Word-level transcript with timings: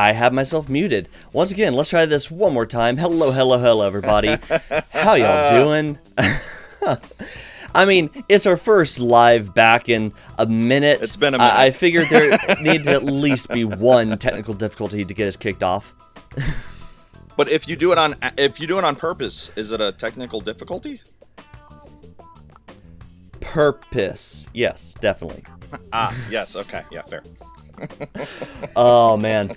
Ah, 0.00 0.04
I 0.04 0.12
have 0.12 0.32
myself 0.32 0.68
muted. 0.68 1.08
Once 1.32 1.52
again, 1.52 1.74
let's 1.74 1.90
try 1.90 2.06
this 2.06 2.30
one 2.30 2.54
more 2.54 2.64
time. 2.66 2.96
Hello, 2.96 3.30
hello, 3.30 3.58
hello, 3.58 3.86
everybody. 3.86 4.36
How 4.90 5.14
y'all 5.14 5.64
doing? 5.64 5.98
I 7.74 7.84
mean, 7.84 8.08
it's 8.28 8.46
our 8.46 8.56
first 8.56 8.98
live 8.98 9.54
back 9.54 9.88
in 9.90 10.12
a 10.38 10.46
minute. 10.46 11.00
It's 11.02 11.16
been 11.16 11.34
a 11.34 11.36
I- 11.36 11.40
minute. 11.40 11.58
I, 11.60 11.70
figured 11.70 12.08
there 12.08 12.30
needed 12.62 12.84
to 12.84 12.92
at 12.92 13.04
least 13.04 13.48
be 13.50 13.64
one 13.64 14.16
technical 14.18 14.54
difficulty 14.54 15.04
to 15.04 15.14
get 15.14 15.28
us 15.28 15.36
kicked 15.36 15.62
off. 15.62 15.94
But 17.36 17.50
if 17.50 17.68
you 17.68 17.76
do 17.76 17.92
it 17.92 17.98
on 17.98 18.16
if 18.38 18.58
you 18.58 18.66
do 18.66 18.78
it 18.78 18.84
on 18.84 18.96
purpose, 18.96 19.50
is 19.56 19.70
it 19.70 19.80
a 19.80 19.92
technical 19.92 20.40
difficulty? 20.40 21.00
Purpose. 23.40 24.48
Yes, 24.54 24.94
definitely. 25.00 25.44
Ah, 25.92 26.14
yes. 26.30 26.56
Okay. 26.56 26.84
Yeah, 26.90 27.02
fair. 27.02 27.22
Oh 28.76 29.16
man. 29.16 29.52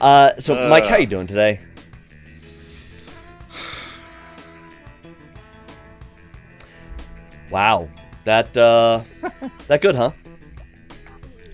Uh, 0.00 0.30
so 0.38 0.68
Mike, 0.68 0.84
how 0.84 0.96
you 0.96 1.06
doing 1.06 1.26
today? 1.26 1.60
Wow, 7.50 7.88
that 8.24 8.54
uh, 8.56 9.02
that 9.68 9.80
good, 9.80 9.94
huh? 9.94 10.10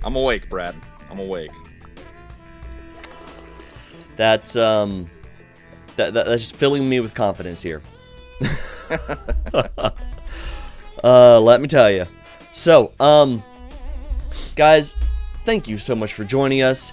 I'm 0.05 0.17
awake, 0.17 0.49
Brad. 0.49 0.75
I'm 1.11 1.21
awake. 1.21 1.51
That's 4.17 4.56
um, 4.56 5.09
that, 5.97 6.15
that 6.15 6.27
that's 6.27 6.43
just 6.43 6.56
filling 6.56 6.89
me 6.89 7.01
with 7.01 7.15
confidence 7.15 7.62
here. 7.62 7.83
uh, 11.05 11.41
let 11.41 11.61
me 11.61 11.69
tell 11.69 11.91
you. 11.91 12.06
So, 12.53 12.93
um, 12.99 13.45
guys, 14.56 14.97
thank 15.45 15.69
you 15.69 15.79
so 15.79 15.95
much 15.95 16.15
for 16.15 16.25
joining 16.25 16.62
us. 16.62 16.93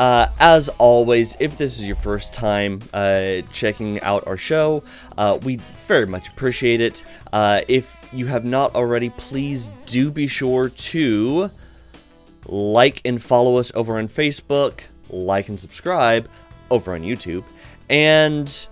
Uh, 0.00 0.30
as 0.38 0.70
always, 0.78 1.36
if 1.40 1.58
this 1.58 1.78
is 1.78 1.86
your 1.86 1.94
first 1.94 2.32
time 2.32 2.80
uh, 2.94 3.42
checking 3.52 4.00
out 4.00 4.26
our 4.26 4.38
show, 4.38 4.82
uh, 5.18 5.38
we 5.42 5.56
very 5.86 6.06
much 6.06 6.26
appreciate 6.28 6.80
it. 6.80 7.04
Uh, 7.34 7.60
if 7.68 7.94
you 8.10 8.24
have 8.24 8.42
not 8.42 8.74
already, 8.74 9.10
please 9.10 9.70
do 9.84 10.10
be 10.10 10.26
sure 10.26 10.70
to 10.70 11.50
like 12.46 13.02
and 13.04 13.22
follow 13.22 13.58
us 13.58 13.70
over 13.74 13.98
on 13.98 14.08
Facebook, 14.08 14.80
like 15.10 15.50
and 15.50 15.60
subscribe 15.60 16.30
over 16.70 16.94
on 16.94 17.02
YouTube, 17.02 17.44
and 17.90 18.68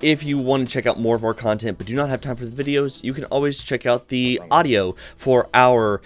if 0.00 0.22
you 0.22 0.38
want 0.38 0.66
to 0.66 0.72
check 0.72 0.86
out 0.86 0.98
more 0.98 1.16
of 1.16 1.24
our 1.24 1.32
content 1.32 1.78
but 1.78 1.86
do 1.86 1.94
not 1.94 2.08
have 2.08 2.20
time 2.20 2.36
for 2.36 2.46
the 2.46 2.64
videos, 2.64 3.04
you 3.04 3.12
can 3.12 3.24
always 3.26 3.62
check 3.62 3.86
out 3.86 4.08
the 4.08 4.40
audio 4.50 4.94
for 5.16 5.48
our 5.54 6.00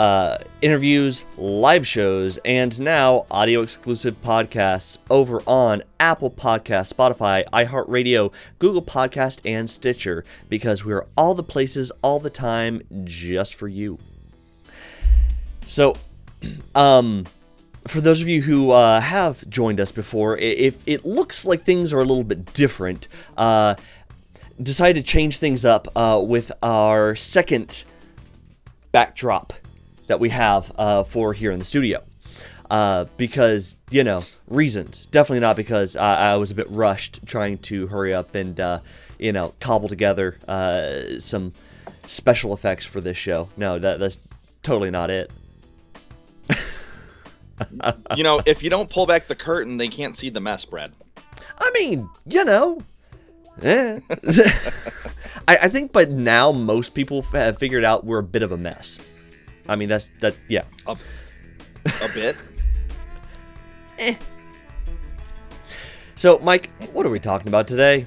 uh, 0.00 0.38
interviews, 0.62 1.26
live 1.36 1.86
shows, 1.86 2.38
and 2.46 2.80
now 2.80 3.26
audio 3.30 3.60
exclusive 3.60 4.16
podcasts 4.22 4.96
over 5.10 5.42
on 5.46 5.82
Apple 6.00 6.30
Podcasts, 6.30 6.90
Spotify, 6.90 7.44
iHeartRadio, 7.52 8.32
Google 8.58 8.80
Podcast, 8.80 9.40
and 9.44 9.68
Stitcher 9.68 10.24
because 10.48 10.86
we're 10.86 11.04
all 11.18 11.34
the 11.34 11.42
places 11.42 11.92
all 12.00 12.18
the 12.18 12.30
time 12.30 12.80
just 13.04 13.54
for 13.54 13.68
you. 13.68 13.98
So, 15.66 15.94
um, 16.74 17.26
for 17.86 18.00
those 18.00 18.22
of 18.22 18.28
you 18.28 18.40
who 18.40 18.70
uh, 18.70 19.02
have 19.02 19.46
joined 19.50 19.80
us 19.80 19.92
before, 19.92 20.38
if 20.38 20.82
it 20.88 21.04
looks 21.04 21.44
like 21.44 21.66
things 21.66 21.92
are 21.92 22.00
a 22.00 22.06
little 22.06 22.24
bit 22.24 22.54
different, 22.54 23.06
uh, 23.36 23.74
decided 24.62 25.04
to 25.04 25.06
change 25.06 25.36
things 25.36 25.66
up 25.66 25.88
uh, 25.94 26.18
with 26.24 26.50
our 26.62 27.14
second 27.14 27.84
backdrop 28.92 29.52
that 30.10 30.18
we 30.18 30.28
have 30.30 30.72
uh, 30.76 31.04
for 31.04 31.32
here 31.32 31.52
in 31.52 31.60
the 31.60 31.64
studio. 31.64 32.02
Uh, 32.68 33.06
because, 33.16 33.76
you 33.90 34.04
know, 34.04 34.24
reasons. 34.48 35.06
Definitely 35.10 35.40
not 35.40 35.56
because 35.56 35.96
I, 35.96 36.32
I 36.32 36.36
was 36.36 36.50
a 36.50 36.54
bit 36.54 36.68
rushed 36.70 37.24
trying 37.26 37.58
to 37.58 37.86
hurry 37.86 38.12
up 38.12 38.34
and, 38.34 38.58
uh, 38.58 38.80
you 39.18 39.32
know, 39.32 39.54
cobble 39.60 39.88
together 39.88 40.36
uh, 40.48 41.18
some 41.18 41.52
special 42.06 42.52
effects 42.52 42.84
for 42.84 43.00
this 43.00 43.16
show. 43.16 43.48
No, 43.56 43.78
that, 43.78 44.00
that's 44.00 44.18
totally 44.62 44.90
not 44.90 45.10
it. 45.10 45.30
You 48.16 48.24
know, 48.24 48.40
if 48.46 48.62
you 48.62 48.70
don't 48.70 48.88
pull 48.88 49.04
back 49.04 49.28
the 49.28 49.34
curtain, 49.34 49.76
they 49.76 49.88
can't 49.88 50.16
see 50.16 50.30
the 50.30 50.40
mess, 50.40 50.64
Brad. 50.64 50.92
I 51.58 51.70
mean, 51.74 52.08
you 52.26 52.42
know. 52.42 52.80
Eh. 53.60 54.00
I, 55.46 55.56
I 55.58 55.68
think 55.68 55.92
but 55.92 56.08
now 56.08 56.52
most 56.52 56.94
people 56.94 57.20
have 57.20 57.58
figured 57.58 57.84
out 57.84 58.06
we're 58.06 58.20
a 58.20 58.22
bit 58.22 58.42
of 58.42 58.50
a 58.50 58.56
mess. 58.56 58.98
I 59.70 59.76
mean, 59.76 59.88
that's 59.88 60.10
that. 60.18 60.34
Yeah. 60.48 60.64
A, 60.86 60.92
a 60.92 62.08
bit. 62.12 62.36
eh. 63.98 64.16
So, 66.16 66.40
Mike, 66.40 66.70
what 66.92 67.06
are 67.06 67.10
we 67.10 67.20
talking 67.20 67.46
about 67.46 67.68
today? 67.68 68.04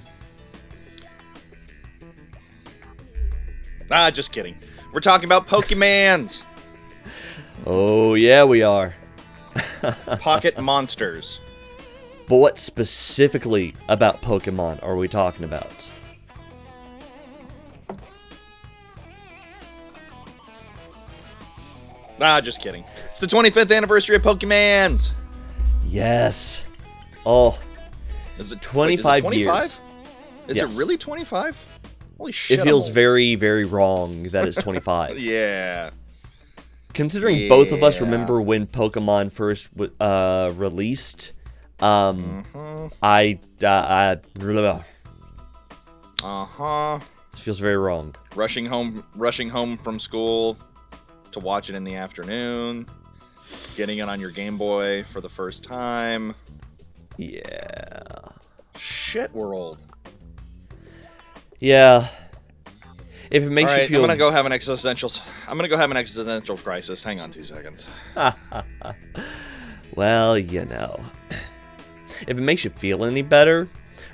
Ah, 3.90 4.12
just 4.12 4.34
kidding. 4.34 4.58
We're 4.92 5.00
talking 5.00 5.26
about 5.26 5.48
Pokemans, 5.48 6.44
Oh 7.66 8.16
yeah, 8.16 8.44
we 8.44 8.62
are. 8.62 8.94
pocket 10.20 10.60
monsters. 10.60 11.40
But 12.28 12.38
what 12.38 12.60
specifically 12.60 13.74
about 13.88 14.22
Pokemon 14.22 14.84
are 14.84 14.98
we 14.98 15.08
talking 15.08 15.46
about? 15.46 15.90
Ah, 22.26 22.40
just 22.40 22.62
kidding. 22.62 22.86
It's 23.12 23.20
the 23.20 23.28
25th 23.28 23.76
anniversary 23.76 24.16
of 24.16 24.22
Pokemans. 24.22 25.10
Yes. 25.86 26.64
Oh, 27.26 27.60
Is 28.40 28.50
it 28.54 28.62
25 28.62 29.26
wait, 29.26 29.34
is 29.34 29.38
it 29.38 29.40
years. 29.42 29.80
Is 30.48 30.58
Yes. 30.58 30.74
it 30.76 30.80
really 30.80 30.98
25? 30.98 31.58
Holy 32.18 32.32
shit! 32.32 32.60
It 32.60 32.64
feels 32.64 32.88
very, 32.88 33.36
very 33.36 33.66
wrong 33.66 34.24
that 34.30 34.48
it's 34.48 34.56
25. 34.58 35.20
Yeah. 35.20 35.90
Considering 36.94 37.50
both 37.50 37.72
of 37.74 37.84
us 37.84 38.00
remember 38.00 38.42
when 38.42 38.68
Pokemon 38.68 39.32
first 39.32 39.68
uh, 40.00 40.52
released, 40.56 41.34
um, 41.82 42.44
Uh 42.56 42.88
I, 43.02 43.40
uh, 43.62 43.68
I, 43.68 44.18
blah, 44.36 44.84
huh. 46.22 47.00
this 47.32 47.42
feels 47.42 47.60
very 47.60 47.78
wrong. 47.78 48.16
Rushing 48.36 48.66
home, 48.66 49.04
rushing 49.16 49.50
home 49.50 49.78
from 49.80 50.00
school 50.00 50.56
to 51.34 51.40
watch 51.40 51.70
it 51.70 51.76
in 51.76 51.84
the 51.84 51.96
afternoon. 51.96 52.88
Getting 53.76 54.00
it 54.00 54.10
on 54.10 54.20
your 54.20 54.32
Game 54.32 54.58
Boy 54.58 55.04
for 55.12 55.22
the 55.22 55.30
first 55.30 55.64
time. 55.64 56.34
Yeah. 57.18 58.04
Shit, 58.78 59.34
we're 59.34 59.56
old. 59.56 59.80
Yeah. 61.60 62.08
If 63.30 63.44
it 63.44 63.50
makes 63.50 63.72
right, 63.72 63.82
you 63.82 63.88
feel 63.88 64.02
I'm 64.02 64.08
gonna 64.08 64.18
go 64.18 64.32
have 64.32 64.46
an 64.46 64.52
existential. 64.52 65.12
I'm 65.48 65.58
gonna 65.58 65.68
go 65.68 65.78
have 65.78 65.92
an 65.92 65.98
existential 65.98 66.58
crisis. 66.58 67.02
Hang 67.02 67.20
on 67.20 67.32
two 67.32 67.44
seconds. 67.44 67.86
Well, 69.96 70.38
you 70.38 70.66
know. 70.66 71.00
If 72.28 72.38
it 72.38 72.42
makes 72.42 72.64
you 72.64 72.72
feel 72.72 73.06
any 73.06 73.22
better, 73.22 73.68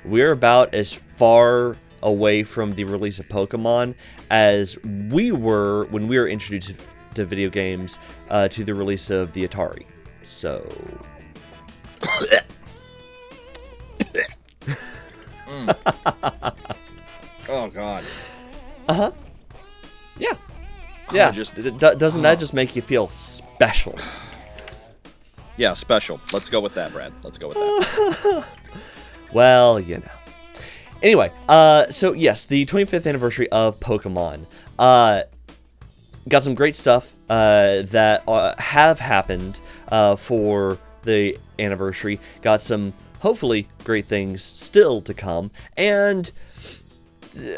we're 0.04 0.32
about 0.32 0.74
as 0.74 0.92
far 1.16 1.76
away 2.02 2.42
from 2.42 2.74
the 2.74 2.84
release 2.84 3.18
of 3.18 3.28
Pokemon 3.28 3.94
as 4.30 4.78
we 5.10 5.32
were 5.32 5.86
when 5.86 6.08
we 6.08 6.18
were 6.18 6.28
introduced 6.28 6.74
to 7.14 7.24
video 7.24 7.48
games 7.50 7.98
uh, 8.30 8.48
to 8.48 8.64
the 8.64 8.74
release 8.74 9.10
of 9.10 9.32
the 9.32 9.46
Atari. 9.46 9.84
So, 10.22 10.62
Oh 17.48 17.68
God. 17.68 18.04
uh 18.88 18.94
huh. 18.94 19.10
Yeah. 20.18 20.32
Yeah. 21.12 21.30
just- 21.32 21.54
D- 21.54 21.70
d- 21.70 21.94
doesn't 21.96 22.22
that 22.22 22.38
just 22.38 22.54
make 22.54 22.76
you 22.76 22.82
feel 22.82 23.08
special? 23.08 23.98
Yeah, 25.56 25.74
special. 25.74 26.20
Let's 26.32 26.48
go 26.48 26.60
with 26.60 26.74
that, 26.74 26.92
Brad. 26.92 27.12
Let's 27.22 27.38
go 27.38 27.48
with 27.48 27.56
that. 27.56 28.44
Well, 29.32 29.78
you 29.78 29.98
know. 29.98 30.10
Anyway, 31.04 31.30
uh, 31.48 31.88
so 31.88 32.12
yes, 32.14 32.46
the 32.46 32.66
25th 32.66 33.06
anniversary 33.06 33.48
of 33.50 33.78
Pokemon. 33.78 34.46
Uh, 34.76 35.22
got 36.28 36.42
some 36.42 36.54
great 36.54 36.76
stuff 36.76 37.16
uh, 37.28 37.82
that 37.82 38.28
uh, 38.28 38.54
have 38.60 39.00
happened 39.00 39.60
uh, 39.88 40.16
for 40.16 40.78
the 41.02 41.38
anniversary. 41.58 42.20
Got 42.42 42.60
some 42.60 42.92
hopefully 43.20 43.68
great 43.84 44.06
things 44.06 44.42
still 44.42 45.00
to 45.02 45.14
come, 45.14 45.50
and 45.76 46.30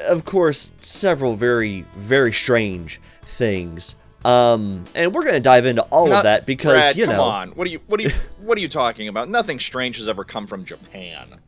of 0.08 0.24
course, 0.24 0.72
several 0.80 1.34
very 1.36 1.82
very 1.96 2.32
strange 2.32 3.00
things. 3.22 3.96
Um, 4.24 4.84
and 4.94 5.12
we're 5.12 5.24
gonna 5.24 5.40
dive 5.40 5.66
into 5.66 5.82
all 5.84 6.12
of 6.12 6.22
that 6.22 6.46
because 6.46 6.72
Brad, 6.72 6.96
you 6.96 7.06
come 7.06 7.16
know. 7.16 7.22
on. 7.22 7.50
What 7.50 7.66
are 7.66 7.70
you? 7.70 7.80
What 7.86 7.98
are 8.00 8.04
you? 8.04 8.12
What 8.40 8.56
are 8.56 8.60
you 8.60 8.68
talking 8.68 9.08
about? 9.08 9.28
Nothing 9.28 9.58
strange 9.58 9.98
has 9.98 10.06
ever 10.08 10.24
come 10.24 10.46
from 10.46 10.64
Japan. 10.64 11.40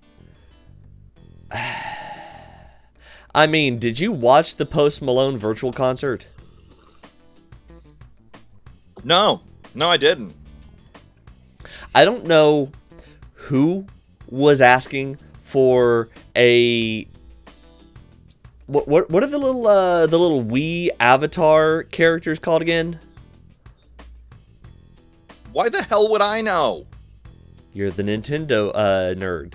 I 3.37 3.47
mean, 3.49 3.79
did 3.81 3.99
you 3.99 4.13
watch 4.13 4.57
the 4.57 4.67
Post 4.67 5.03
Malone 5.03 5.37
virtual 5.37 5.73
concert? 5.73 6.27
No, 9.05 9.43
no, 9.75 9.91
I 9.91 9.97
didn't. 9.97 10.35
I 11.95 12.05
don't 12.05 12.25
know 12.27 12.71
who 13.35 13.87
was 14.29 14.61
asking 14.61 15.19
for 15.43 16.09
a 16.35 17.07
what 18.67 18.89
what 18.89 19.11
what 19.11 19.23
are 19.23 19.27
the 19.27 19.39
little 19.39 19.67
uh 19.67 20.07
the 20.07 20.19
little 20.19 20.43
Wii 20.43 20.89
avatar 20.99 21.83
characters 21.85 22.39
called 22.39 22.63
again? 22.63 22.99
Why 25.53 25.69
the 25.69 25.83
hell 25.83 26.09
would 26.11 26.23
I 26.23 26.41
know? 26.41 26.87
You're 27.73 27.91
the 27.91 28.03
Nintendo 28.03 28.71
uh 28.75 29.15
nerd. 29.15 29.55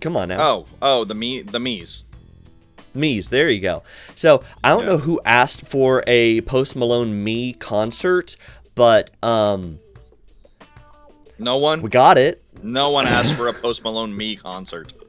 Come 0.00 0.16
on 0.16 0.28
now. 0.28 0.40
Oh, 0.40 0.66
oh, 0.80 1.04
the 1.04 1.14
Mii, 1.14 1.50
the 1.50 1.58
Miis. 1.58 2.02
Miis, 2.94 3.28
there 3.28 3.48
you 3.48 3.60
go. 3.60 3.82
So 4.14 4.42
I 4.64 4.70
don't 4.70 4.80
Yeah. 4.80 4.86
know 4.86 4.98
who 4.98 5.20
asked 5.24 5.62
for 5.66 6.02
a 6.06 6.40
Post 6.42 6.74
Malone 6.76 7.22
Me 7.22 7.52
concert, 7.52 8.36
but 8.74 9.10
um 9.22 9.78
No 11.38 11.56
one, 11.58 11.82
we 11.82 11.90
got 11.90 12.18
it. 12.18 12.42
no 12.62 12.90
one 12.90 13.06
asked 13.06 13.36
for 13.36 13.48
a 13.48 13.52
Post 13.52 13.82
Malone 13.84 14.12
Mii 14.12 14.40
concert. 14.40 14.92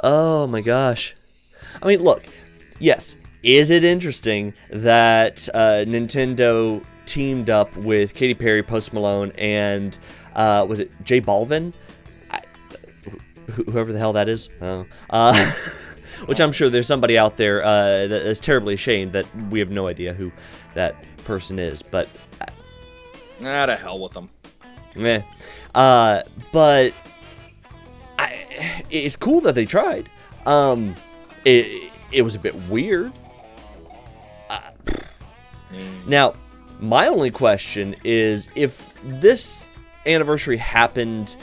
Oh 0.00 0.46
my 0.46 0.60
gosh. 0.60 1.14
I 1.82 1.86
mean, 1.86 2.02
look, 2.02 2.24
yes, 2.78 3.16
is 3.42 3.70
it 3.70 3.82
interesting 3.82 4.52
that 4.68 5.48
uh, 5.54 5.84
Nintendo 5.86 6.84
teamed 7.06 7.48
up 7.48 7.74
with 7.78 8.12
Katy 8.12 8.34
Perry, 8.34 8.62
Post 8.62 8.92
Malone, 8.92 9.32
and 9.38 9.96
uh, 10.34 10.66
was 10.68 10.80
it 10.80 10.90
J 11.04 11.22
Balvin? 11.22 11.72
I, 12.30 12.42
wh- 13.06 13.52
whoever 13.70 13.92
the 13.94 13.98
hell 13.98 14.12
that 14.12 14.28
is. 14.28 14.50
Oh. 14.60 14.84
Uh, 15.08 15.52
which 16.26 16.40
I'm 16.40 16.52
sure 16.52 16.70
there's 16.70 16.86
somebody 16.86 17.16
out 17.18 17.36
there 17.36 17.64
uh, 17.64 18.06
that 18.06 18.26
is 18.26 18.40
terribly 18.40 18.74
ashamed 18.74 19.12
that 19.12 19.26
we 19.50 19.58
have 19.58 19.70
no 19.70 19.86
idea 19.88 20.14
who 20.14 20.32
that 20.74 20.96
person 21.24 21.58
is. 21.58 21.82
But 21.82 22.08
Ah, 23.42 23.66
to 23.66 23.76
hell 23.76 23.98
with 23.98 24.12
them. 24.12 24.30
Meh. 24.94 25.22
Uh, 25.74 26.22
but 26.52 26.94
I, 28.18 28.82
it's 28.90 29.16
cool 29.16 29.40
that 29.42 29.54
they 29.54 29.66
tried. 29.66 30.08
Um, 30.46 30.94
it 31.44 31.90
it 32.12 32.22
was 32.22 32.34
a 32.34 32.38
bit 32.38 32.54
weird. 32.68 33.12
Mm. 35.72 36.06
Now, 36.06 36.34
my 36.78 37.08
only 37.08 37.30
question 37.30 37.96
is 38.04 38.48
if 38.54 38.86
this 39.02 39.66
anniversary 40.06 40.56
happened 40.56 41.36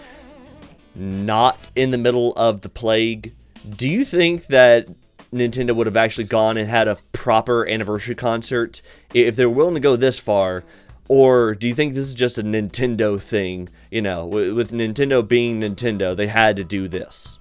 not 0.95 1.57
in 1.75 1.91
the 1.91 1.97
middle 1.97 2.33
of 2.33 2.61
the 2.61 2.69
plague, 2.69 3.33
do 3.69 3.87
you 3.87 4.03
think 4.03 4.47
that 4.47 4.87
Nintendo 5.33 5.75
would 5.75 5.87
have 5.87 5.97
actually 5.97 6.25
gone 6.25 6.57
and 6.57 6.69
had 6.69 6.87
a 6.87 6.97
proper 7.13 7.67
anniversary 7.67 8.15
concert 8.15 8.81
if 9.13 9.35
they're 9.35 9.49
willing 9.49 9.75
to 9.75 9.79
go 9.79 9.95
this 9.95 10.19
far? 10.19 10.63
Or 11.07 11.55
do 11.55 11.67
you 11.67 11.75
think 11.75 11.93
this 11.93 12.05
is 12.05 12.13
just 12.13 12.37
a 12.37 12.43
Nintendo 12.43 13.19
thing? 13.19 13.69
You 13.89 14.01
know, 14.01 14.25
with, 14.25 14.53
with 14.53 14.71
Nintendo 14.71 15.27
being 15.27 15.61
Nintendo, 15.61 16.15
they 16.15 16.27
had 16.27 16.55
to 16.55 16.63
do 16.63 16.87
this. 16.87 17.37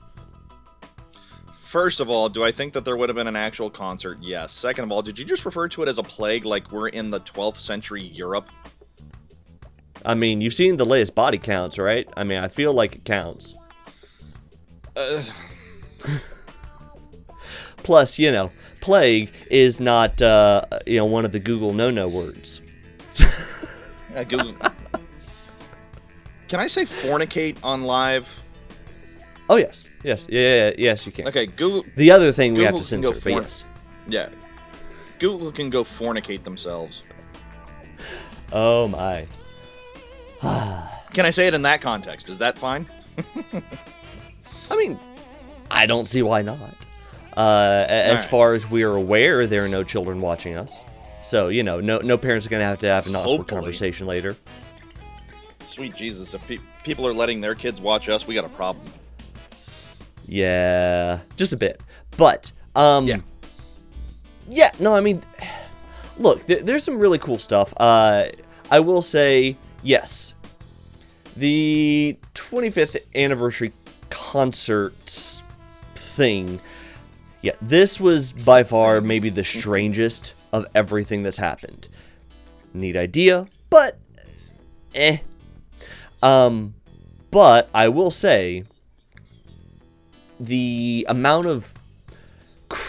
First 1.70 2.00
of 2.00 2.10
all, 2.10 2.28
do 2.28 2.42
I 2.42 2.50
think 2.50 2.72
that 2.72 2.84
there 2.84 2.96
would 2.96 3.08
have 3.08 3.14
been 3.14 3.28
an 3.28 3.36
actual 3.36 3.70
concert? 3.70 4.18
Yes. 4.20 4.52
Second 4.52 4.84
of 4.84 4.92
all, 4.92 5.02
did 5.02 5.16
you 5.16 5.24
just 5.24 5.44
refer 5.44 5.68
to 5.68 5.82
it 5.84 5.88
as 5.88 5.98
a 5.98 6.02
plague 6.02 6.44
like 6.44 6.72
we're 6.72 6.88
in 6.88 7.10
the 7.10 7.20
12th 7.20 7.58
century 7.58 8.02
Europe? 8.02 8.48
I 10.04 10.14
mean, 10.14 10.40
you've 10.40 10.54
seen 10.54 10.76
the 10.76 10.86
latest 10.86 11.14
body 11.14 11.38
counts, 11.38 11.78
right? 11.78 12.08
I 12.16 12.24
mean, 12.24 12.38
I 12.38 12.48
feel 12.48 12.72
like 12.72 12.96
it 12.96 13.04
counts. 13.04 13.54
Uh, 14.96 15.22
Plus, 17.78 18.18
you 18.18 18.30
know, 18.30 18.50
plague 18.80 19.32
is 19.50 19.80
not, 19.80 20.20
uh, 20.20 20.62
you 20.86 20.98
know, 20.98 21.06
one 21.06 21.24
of 21.24 21.32
the 21.32 21.40
Google 21.40 21.72
no-no 21.72 22.08
words. 22.08 22.60
uh, 24.14 24.24
Google. 24.24 24.54
Can 26.48 26.60
I 26.60 26.68
say 26.68 26.84
fornicate 26.84 27.56
on 27.62 27.82
live? 27.82 28.26
Oh 29.48 29.56
yes, 29.56 29.88
yes, 30.04 30.26
yeah, 30.28 30.40
yeah, 30.40 30.66
yeah, 30.68 30.74
yes, 30.78 31.06
you 31.06 31.12
can. 31.12 31.26
Okay, 31.28 31.46
Google. 31.46 31.84
The 31.96 32.10
other 32.10 32.32
thing 32.32 32.54
we 32.54 32.64
have 32.64 32.76
to 32.76 32.82
Google 32.82 32.84
censor, 32.84 33.12
but 33.14 33.22
for- 33.22 33.30
yes. 33.30 33.64
Yeah. 34.08 34.28
Google 35.18 35.52
can 35.52 35.70
go 35.70 35.84
fornicate 35.84 36.44
themselves. 36.44 37.02
Oh 38.52 38.88
my. 38.88 39.26
Can 41.12 41.26
I 41.26 41.30
say 41.30 41.46
it 41.46 41.54
in 41.54 41.62
that 41.62 41.82
context? 41.82 42.28
Is 42.28 42.38
that 42.38 42.58
fine? 42.58 42.86
I 44.70 44.76
mean, 44.76 44.98
I 45.70 45.86
don't 45.86 46.06
see 46.06 46.22
why 46.22 46.42
not. 46.42 46.74
Uh, 47.36 47.86
as 47.88 48.10
Alright. 48.10 48.30
far 48.30 48.54
as 48.54 48.68
we're 48.68 48.90
aware, 48.94 49.46
there 49.46 49.64
are 49.64 49.68
no 49.68 49.84
children 49.84 50.20
watching 50.20 50.56
us, 50.56 50.84
so 51.22 51.48
you 51.48 51.62
know, 51.62 51.80
no 51.80 51.98
no 51.98 52.18
parents 52.18 52.44
are 52.46 52.50
gonna 52.50 52.64
have 52.64 52.80
to 52.80 52.86
have 52.88 53.06
an 53.06 53.14
awkward 53.16 53.38
Hopefully. 53.38 53.56
conversation 53.60 54.06
later. 54.06 54.36
Sweet 55.68 55.94
Jesus, 55.96 56.34
if 56.34 56.44
pe- 56.48 56.58
people 56.82 57.06
are 57.06 57.14
letting 57.14 57.40
their 57.40 57.54
kids 57.54 57.80
watch 57.80 58.08
us, 58.08 58.26
we 58.26 58.34
got 58.34 58.44
a 58.44 58.48
problem. 58.50 58.84
Yeah, 60.26 61.20
just 61.36 61.52
a 61.52 61.56
bit, 61.56 61.80
but 62.16 62.52
um, 62.74 63.06
Yeah. 63.06 63.18
yeah. 64.48 64.70
No, 64.78 64.94
I 64.94 65.00
mean, 65.00 65.22
look, 66.18 66.46
th- 66.46 66.64
there's 66.64 66.84
some 66.84 66.98
really 66.98 67.18
cool 67.18 67.38
stuff. 67.38 67.72
Uh, 67.78 68.26
I 68.70 68.80
will 68.80 69.02
say 69.02 69.56
yes, 69.82 70.34
the 71.36 72.16
25th 72.34 72.96
anniversary 73.14 73.72
concert 74.10 75.39
thing. 76.10 76.60
Yeah, 77.42 77.52
this 77.62 77.98
was 77.98 78.32
by 78.32 78.64
far 78.64 79.00
maybe 79.00 79.30
the 79.30 79.44
strangest 79.44 80.34
of 80.52 80.66
everything 80.74 81.22
that's 81.22 81.38
happened. 81.38 81.88
Neat 82.74 82.96
idea, 82.96 83.48
but 83.70 83.98
eh. 84.94 85.18
Um, 86.22 86.74
but 87.30 87.68
I 87.74 87.88
will 87.88 88.10
say 88.10 88.64
the 90.38 91.06
amount 91.08 91.46
of 91.46 91.74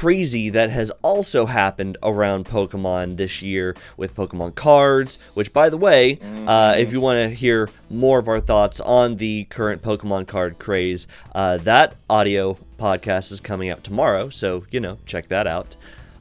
crazy 0.01 0.50
that 0.50 0.71
has 0.71 0.89
also 1.03 1.45
happened 1.45 1.95
around 2.01 2.44
Pokemon 2.44 3.18
this 3.18 3.39
year 3.44 3.75
with 3.98 4.15
Pokemon 4.15 4.56
cards, 4.56 5.19
which, 5.36 5.53
by 5.53 5.69
the 5.69 5.78
way, 5.78 6.18
uh, 6.47 6.73
if 6.75 6.92
you 6.92 6.99
want 6.99 7.19
to 7.19 7.30
hear 7.30 7.69
more 7.87 8.18
of 8.18 8.28
our 8.28 8.40
thoughts 8.40 8.80
on 8.80 9.18
the 9.18 9.44
current 9.52 9.83
Pokemon 9.83 10.25
card 10.25 10.57
craze, 10.57 11.06
uh, 11.35 11.57
that 11.57 11.95
audio 12.09 12.57
podcast 12.80 13.31
is 13.31 13.40
coming 13.40 13.69
out 13.69 13.83
tomorrow, 13.83 14.30
so, 14.30 14.66
you 14.71 14.80
know, 14.80 14.97
check 15.06 15.28
that 15.28 15.45
out. 15.45 15.75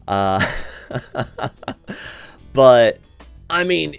Uh, 0.06 0.46
but, 2.52 3.00
I 3.48 3.64
mean, 3.64 3.96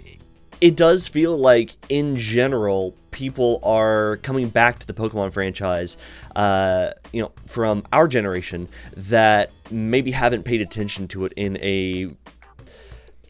it 0.60 0.76
does 0.76 1.08
feel 1.08 1.36
like 1.36 1.74
in 1.88 2.14
general 2.14 2.94
people 3.10 3.58
are 3.64 4.18
coming 4.18 4.48
back 4.48 4.78
to 4.78 4.86
the 4.86 4.92
pokemon 4.92 5.32
franchise 5.32 5.96
uh, 6.36 6.90
you 7.12 7.22
know 7.22 7.32
from 7.46 7.82
our 7.92 8.08
generation 8.08 8.68
that 8.96 9.50
maybe 9.70 10.10
haven't 10.10 10.44
paid 10.44 10.60
attention 10.60 11.08
to 11.08 11.24
it 11.24 11.32
in 11.36 11.56
a 11.58 12.10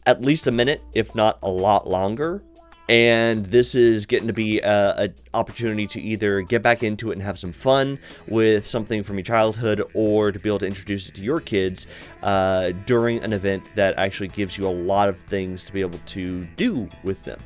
at 0.05 0.21
least 0.21 0.47
a 0.47 0.51
minute 0.51 0.81
if 0.93 1.15
not 1.15 1.39
a 1.43 1.49
lot 1.49 1.89
longer 1.89 2.43
and 2.89 3.45
this 3.45 3.75
is 3.75 4.05
getting 4.05 4.27
to 4.27 4.33
be 4.33 4.59
a, 4.59 5.05
a 5.05 5.09
opportunity 5.33 5.87
to 5.87 6.01
either 6.01 6.41
get 6.41 6.61
back 6.61 6.83
into 6.83 7.11
it 7.11 7.13
and 7.13 7.21
have 7.21 7.39
some 7.39 7.53
fun 7.53 7.97
with 8.27 8.67
something 8.67 9.03
from 9.03 9.15
your 9.15 9.23
childhood 9.23 9.81
or 9.93 10.33
to 10.33 10.39
be 10.39 10.49
able 10.49 10.59
to 10.59 10.67
introduce 10.67 11.07
it 11.07 11.15
to 11.15 11.21
your 11.21 11.39
kids 11.39 11.87
uh, 12.23 12.73
during 12.85 13.23
an 13.23 13.31
event 13.31 13.63
that 13.75 13.97
actually 13.97 14.27
gives 14.27 14.57
you 14.57 14.67
a 14.67 14.69
lot 14.69 15.07
of 15.07 15.17
things 15.21 15.63
to 15.63 15.71
be 15.71 15.79
able 15.79 15.99
to 16.05 16.43
do 16.57 16.89
with 17.03 17.23
them 17.23 17.39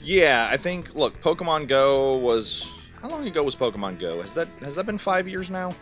Yeah, 0.00 0.48
I 0.50 0.56
think. 0.56 0.94
Look, 0.94 1.20
Pokemon 1.20 1.68
Go 1.68 2.16
was. 2.16 2.66
How 3.00 3.08
long 3.08 3.26
ago 3.26 3.42
was 3.42 3.54
Pokemon 3.54 4.00
Go? 4.00 4.22
Has 4.22 4.32
that 4.34 4.48
has 4.60 4.74
that 4.74 4.86
been 4.86 4.98
five 4.98 5.28
years 5.28 5.50
now? 5.50 5.74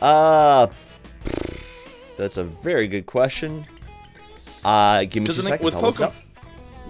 Uh, 0.00 0.66
that's 2.16 2.36
a 2.36 2.44
very 2.44 2.88
good 2.88 3.06
question. 3.06 3.64
Uh, 4.64 5.04
give 5.04 5.22
me 5.22 5.28
two 5.32 5.42
I 5.42 5.44
seconds. 5.44 5.62
with 5.62 5.74
I'll 5.74 5.82
look 5.82 5.96
Pokemon. 5.96 6.02
up. 6.06 6.14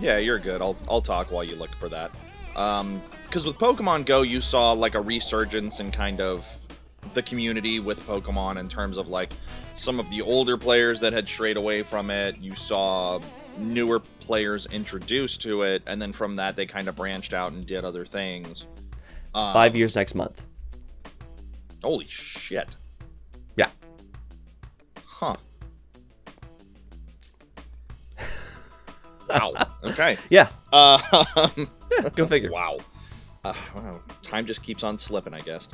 Yeah, 0.01 0.17
you're 0.19 0.39
good. 0.39 0.63
I'll 0.63 0.77
I'll 0.89 1.03
talk 1.03 1.31
while 1.31 1.45
you 1.45 1.57
look 1.57 1.75
for 1.77 1.89
that. 1.91 2.11
Um, 2.57 3.03
because 3.27 3.45
with 3.45 3.57
Pokemon 3.57 4.07
Go, 4.07 4.23
you 4.23 4.41
saw 4.41 4.73
like 4.73 4.95
a 4.95 5.01
resurgence 5.01 5.81
in 5.81 5.91
kind 5.91 6.21
of 6.21 6.45
the 7.15 7.23
community 7.23 7.81
with 7.81 7.99
Pokemon 8.07 8.59
in 8.59 8.69
terms 8.69 8.97
of 8.97 9.09
like 9.09 9.33
some 9.79 9.99
of 10.01 10.09
the 10.11 10.23
older 10.23 10.57
players 10.57 11.01
that 11.01 11.13
had 11.13 11.27
strayed 11.27 11.57
away 11.57 11.83
from 11.83 12.11
it. 12.11 12.37
You 12.39 12.55
saw 12.57 13.21
newer 13.59 14.01
players 14.21 14.67
introduced 14.67 15.43
to 15.43 15.63
it, 15.63 15.83
and 15.87 16.01
then 16.01 16.13
from 16.13 16.37
that 16.37 16.57
they 16.57 16.67
kind 16.67 16.89
of 16.89 16.97
branched 16.97 17.33
out 17.33 17.53
and 17.53 17.67
did 17.67 17.85
other 17.85 18.05
things. 18.07 18.65
Um, 19.35 19.53
Five 19.53 19.75
years 19.77 19.97
next 19.97 20.15
month. 20.15 20.43
Holy 21.83 22.07
shit. 22.09 22.69
Yeah. 23.57 23.69
Huh. 25.05 25.35
wow. 29.29 29.53
Okay. 29.85 30.17
Yeah, 30.31 30.49
Um, 30.73 31.69
go 32.15 32.25
figure. 32.25 32.53
wow. 32.53 32.79
Uh, 33.45 33.53
wow. 33.75 34.01
Time 34.23 34.47
just 34.47 34.63
keeps 34.63 34.85
on 34.85 34.97
slipping, 34.99 35.35
I 35.35 35.41
guess. 35.41 35.69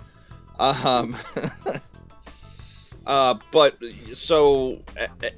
Um. 0.59 1.15
uh, 3.07 3.35
but 3.53 3.77
so, 4.15 4.81
uh, 4.99 5.07
uh, 5.23 5.29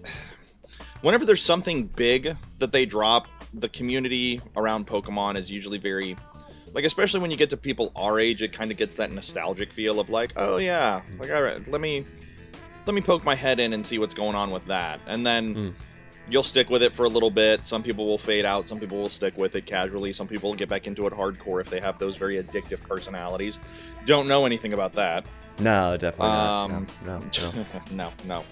whenever 1.02 1.24
there's 1.24 1.42
something 1.44 1.86
big 1.86 2.36
that 2.58 2.72
they 2.72 2.84
drop, 2.86 3.26
the 3.54 3.68
community 3.68 4.40
around 4.56 4.86
Pokemon 4.86 5.36
is 5.36 5.50
usually 5.50 5.78
very 5.78 6.16
like 6.72 6.84
especially 6.84 7.18
when 7.18 7.32
you 7.32 7.36
get 7.36 7.50
to 7.50 7.56
people 7.56 7.90
our 7.96 8.20
age 8.20 8.42
it 8.42 8.52
kind 8.52 8.70
of 8.70 8.76
gets 8.76 8.96
that 8.96 9.10
nostalgic 9.10 9.72
feel 9.72 9.98
of 9.98 10.08
like 10.08 10.32
oh 10.36 10.58
yeah 10.58 11.02
like 11.18 11.28
all 11.32 11.42
right 11.42 11.68
let 11.68 11.80
me 11.80 12.06
let 12.86 12.94
me 12.94 13.00
poke 13.00 13.24
my 13.24 13.34
head 13.34 13.58
in 13.58 13.72
and 13.72 13.84
see 13.84 13.98
what's 13.98 14.14
going 14.14 14.36
on 14.36 14.50
with 14.52 14.64
that 14.66 15.00
and 15.08 15.26
then 15.26 15.54
Mm. 15.56 15.74
you'll 16.28 16.44
stick 16.44 16.70
with 16.70 16.80
it 16.80 16.94
for 16.94 17.06
a 17.06 17.08
little 17.08 17.30
bit 17.32 17.66
some 17.66 17.82
people 17.82 18.06
will 18.06 18.18
fade 18.18 18.44
out 18.44 18.68
some 18.68 18.78
people 18.78 18.98
will 18.98 19.08
stick 19.08 19.36
with 19.36 19.56
it 19.56 19.66
casually 19.66 20.12
some 20.12 20.28
people 20.28 20.50
will 20.50 20.56
get 20.56 20.68
back 20.68 20.86
into 20.86 21.08
it 21.08 21.12
hardcore 21.12 21.60
if 21.60 21.68
they 21.68 21.80
have 21.80 21.98
those 21.98 22.14
very 22.16 22.36
addictive 22.40 22.80
personalities 22.82 23.58
don't 24.06 24.28
know 24.28 24.46
anything 24.46 24.72
about 24.72 24.92
that 24.92 25.26
No, 25.58 25.96
definitely 25.96 26.28
not. 26.28 26.64
Um, 26.70 26.86
no, 27.04 27.18
no, 27.18 27.52
no. 27.52 27.64
no 27.90 28.12
no 28.26 28.44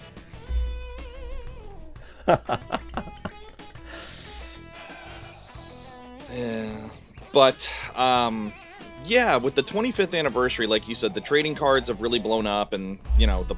Yeah. 6.31 6.89
But 7.33 7.67
um 7.95 8.53
yeah, 9.05 9.37
with 9.37 9.55
the 9.55 9.63
25th 9.63 10.17
anniversary, 10.17 10.67
like 10.67 10.87
you 10.87 10.93
said, 10.93 11.13
the 11.13 11.21
trading 11.21 11.55
cards 11.55 11.87
have 11.87 12.01
really 12.01 12.19
blown 12.19 12.45
up 12.45 12.73
and, 12.73 12.99
you 13.17 13.25
know, 13.25 13.43
the 13.43 13.55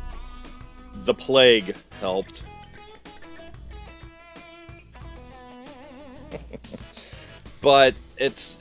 the 1.06 1.14
plague 1.14 1.76
helped. 2.00 2.44
but 7.62 7.96
it's 8.18 8.56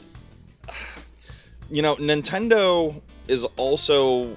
you 1.71 1.83
know, 1.83 1.95
Nintendo 1.97 3.01
is 3.29 3.45
also 3.57 4.37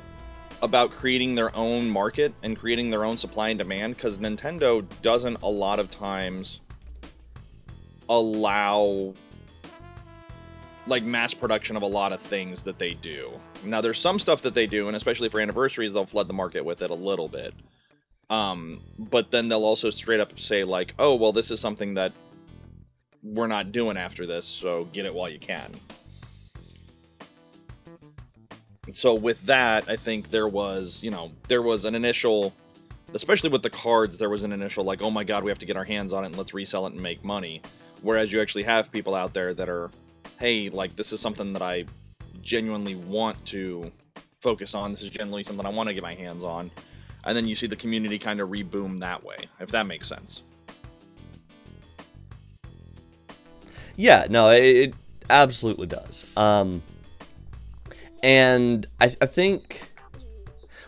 about 0.63 0.91
creating 0.91 1.35
their 1.35 1.53
own 1.57 1.89
market 1.89 2.33
and 2.41 2.57
creating 2.57 2.89
their 2.89 3.03
own 3.03 3.17
supply 3.17 3.49
and 3.49 3.59
demand 3.59 3.95
because 3.95 4.17
Nintendo 4.17 4.83
doesn't 5.01 5.43
a 5.43 5.49
lot 5.49 5.77
of 5.77 5.91
times 5.91 6.61
allow 8.07 9.13
like 10.87 11.03
mass 11.03 11.33
production 11.33 11.75
of 11.75 11.83
a 11.83 11.87
lot 11.87 12.13
of 12.13 12.21
things 12.21 12.63
that 12.63 12.79
they 12.79 12.93
do. 12.93 13.29
Now 13.65 13.81
there's 13.81 13.99
some 13.99 14.17
stuff 14.19 14.41
that 14.43 14.53
they 14.53 14.65
do, 14.65 14.87
and 14.87 14.95
especially 14.95 15.27
for 15.27 15.41
anniversaries, 15.41 15.91
they'll 15.91 16.05
flood 16.05 16.29
the 16.29 16.33
market 16.33 16.63
with 16.63 16.81
it 16.81 16.89
a 16.89 16.95
little 16.95 17.27
bit. 17.27 17.53
Um, 18.29 18.81
but 18.97 19.31
then 19.31 19.49
they'll 19.49 19.65
also 19.65 19.89
straight 19.89 20.21
up 20.21 20.39
say 20.39 20.63
like, 20.63 20.93
"Oh, 20.97 21.15
well, 21.15 21.33
this 21.33 21.51
is 21.51 21.59
something 21.59 21.93
that 21.95 22.13
we're 23.21 23.47
not 23.47 23.73
doing 23.73 23.97
after 23.97 24.25
this, 24.25 24.45
so 24.45 24.85
get 24.93 25.05
it 25.05 25.13
while 25.13 25.29
you 25.29 25.39
can." 25.39 25.73
So 28.93 29.13
with 29.13 29.43
that, 29.45 29.89
I 29.89 29.95
think 29.95 30.29
there 30.29 30.47
was, 30.47 30.99
you 31.01 31.09
know, 31.09 31.31
there 31.47 31.61
was 31.61 31.85
an 31.85 31.95
initial, 31.95 32.53
especially 33.13 33.49
with 33.49 33.63
the 33.63 33.69
cards, 33.69 34.17
there 34.17 34.29
was 34.29 34.43
an 34.43 34.51
initial 34.51 34.83
like, 34.83 35.01
"Oh 35.01 35.09
my 35.09 35.23
God, 35.23 35.43
we 35.43 35.51
have 35.51 35.59
to 35.59 35.65
get 35.65 35.77
our 35.77 35.85
hands 35.85 36.11
on 36.11 36.23
it 36.23 36.27
and 36.27 36.37
let's 36.37 36.53
resell 36.53 36.85
it 36.87 36.93
and 36.93 37.01
make 37.01 37.23
money." 37.23 37.61
Whereas 38.01 38.31
you 38.31 38.41
actually 38.41 38.63
have 38.63 38.91
people 38.91 39.15
out 39.15 39.33
there 39.33 39.53
that 39.53 39.69
are 39.69 39.89
hey, 40.39 40.69
like 40.69 40.95
this 40.97 41.13
is 41.13 41.21
something 41.21 41.53
that 41.53 41.61
I 41.61 41.85
genuinely 42.41 42.95
want 42.95 43.43
to 43.47 43.89
focus 44.41 44.73
on. 44.73 44.91
This 44.91 45.03
is 45.03 45.09
genuinely 45.09 45.43
something 45.43 45.65
I 45.65 45.69
want 45.69 45.87
to 45.87 45.93
get 45.93 46.03
my 46.03 46.13
hands 46.13 46.43
on. 46.43 46.69
And 47.23 47.37
then 47.37 47.47
you 47.47 47.55
see 47.55 47.67
the 47.67 47.77
community 47.77 48.19
kind 48.19 48.41
of 48.41 48.49
reboom 48.49 48.99
that 48.99 49.23
way, 49.23 49.37
if 49.61 49.71
that 49.71 49.87
makes 49.87 50.09
sense. 50.09 50.41
Yeah, 53.95 54.25
no, 54.29 54.49
it 54.49 54.93
absolutely 55.29 55.87
does. 55.87 56.25
Um, 56.35 56.81
and 58.23 58.87
I, 58.99 59.15
I 59.21 59.25
think 59.27 59.91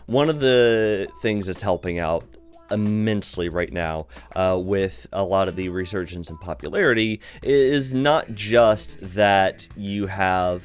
one 0.06 0.28
of 0.28 0.40
the 0.40 1.08
things 1.20 1.46
that's 1.46 1.62
helping 1.62 1.98
out 1.98 2.24
immensely 2.70 3.48
right 3.48 3.72
now 3.72 4.06
uh, 4.34 4.60
with 4.60 5.06
a 5.12 5.22
lot 5.22 5.46
of 5.46 5.54
the 5.54 5.68
resurgence 5.68 6.30
in 6.30 6.38
popularity 6.38 7.20
is 7.42 7.94
not 7.94 8.34
just 8.34 8.96
that 9.00 9.68
you 9.76 10.06
have 10.06 10.64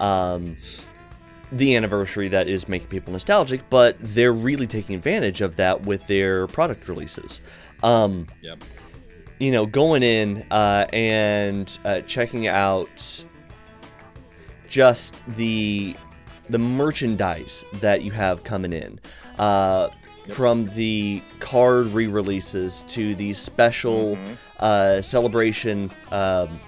um, 0.00 0.56
the 1.52 1.76
anniversary 1.76 2.28
that 2.28 2.48
is 2.48 2.68
making 2.68 2.88
people 2.88 3.12
nostalgic, 3.12 3.60
but 3.70 3.96
they're 4.00 4.32
really 4.32 4.66
taking 4.66 4.96
advantage 4.96 5.40
of 5.40 5.54
that 5.56 5.82
with 5.82 6.04
their 6.08 6.46
product 6.48 6.88
releases. 6.88 7.40
Um, 7.82 8.26
Yep. 8.42 8.58
you 9.38 9.52
know, 9.52 9.66
going 9.66 10.02
in 10.02 10.44
uh, 10.50 10.86
and 10.92 11.78
uh, 11.84 12.00
checking 12.00 12.46
out 12.48 13.24
just 14.68 15.22
the 15.36 15.94
the 16.50 16.58
merchandise 16.58 17.64
that 17.80 18.02
you 18.02 18.10
have 18.12 18.44
coming 18.44 18.72
in, 18.72 18.98
uh, 19.38 19.88
from 20.28 20.66
the 20.74 21.22
card 21.40 21.86
re-releases 21.88 22.82
to 22.88 23.14
the 23.14 23.32
special 23.34 24.16
Mhm. 24.16 24.36
uh, 24.60 25.02
celebration 25.02 25.90
um, 26.10 26.60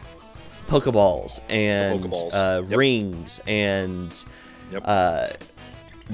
Pokeballs 0.69 1.41
and 1.49 2.05
Pokeballs. 2.05 2.31
Uh, 2.33 2.63
Yep. 2.69 2.79
rings 2.79 3.41
and 3.47 4.25
Yep. 4.73 4.83
uh, 4.85 5.29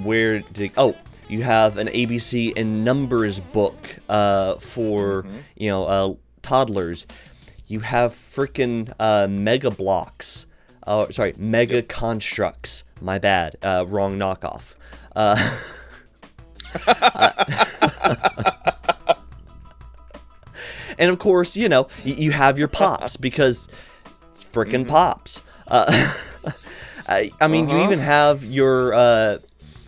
where 0.02 0.40
did 0.40 0.70
oh 0.76 0.94
you 1.28 1.42
have 1.42 1.76
an 1.76 1.88
ABC 1.88 2.52
and 2.56 2.84
numbers 2.84 3.40
book 3.40 3.76
uh, 4.08 4.54
for 4.56 5.24
Mhm. 5.24 5.42
you 5.56 5.68
know 5.70 5.84
uh, 5.84 6.14
toddlers. 6.42 7.06
You 7.66 7.80
have 7.80 8.12
freaking 8.12 8.92
uh, 9.00 9.26
Mega 9.28 9.70
Bloks. 9.70 10.46
Uh, 10.86 11.10
sorry, 11.10 11.32
Mega 11.38 11.82
Construx. 11.82 12.82
My 13.00 13.18
bad. 13.18 13.56
Uh, 13.62 13.84
wrong 13.88 14.18
knockoff. 14.18 14.74
Uh, 15.16 15.36
and 20.98 21.10
of 21.10 21.18
course, 21.18 21.56
you 21.56 21.68
know, 21.68 21.84
y- 22.04 22.14
you 22.16 22.32
have 22.32 22.58
your 22.58 22.68
pops 22.68 23.16
because 23.28 23.68
it's 24.30 24.44
freaking 24.44 24.86
pops. 24.86 25.42
Uh, 25.66 26.12
I, 27.08 27.30
I 27.40 27.48
mean, 27.48 27.68
you 27.68 27.76
Uh-huh. 27.76 27.84
even 27.84 27.98
have 28.00 28.44
your, 28.44 28.94
uh, 28.94 29.38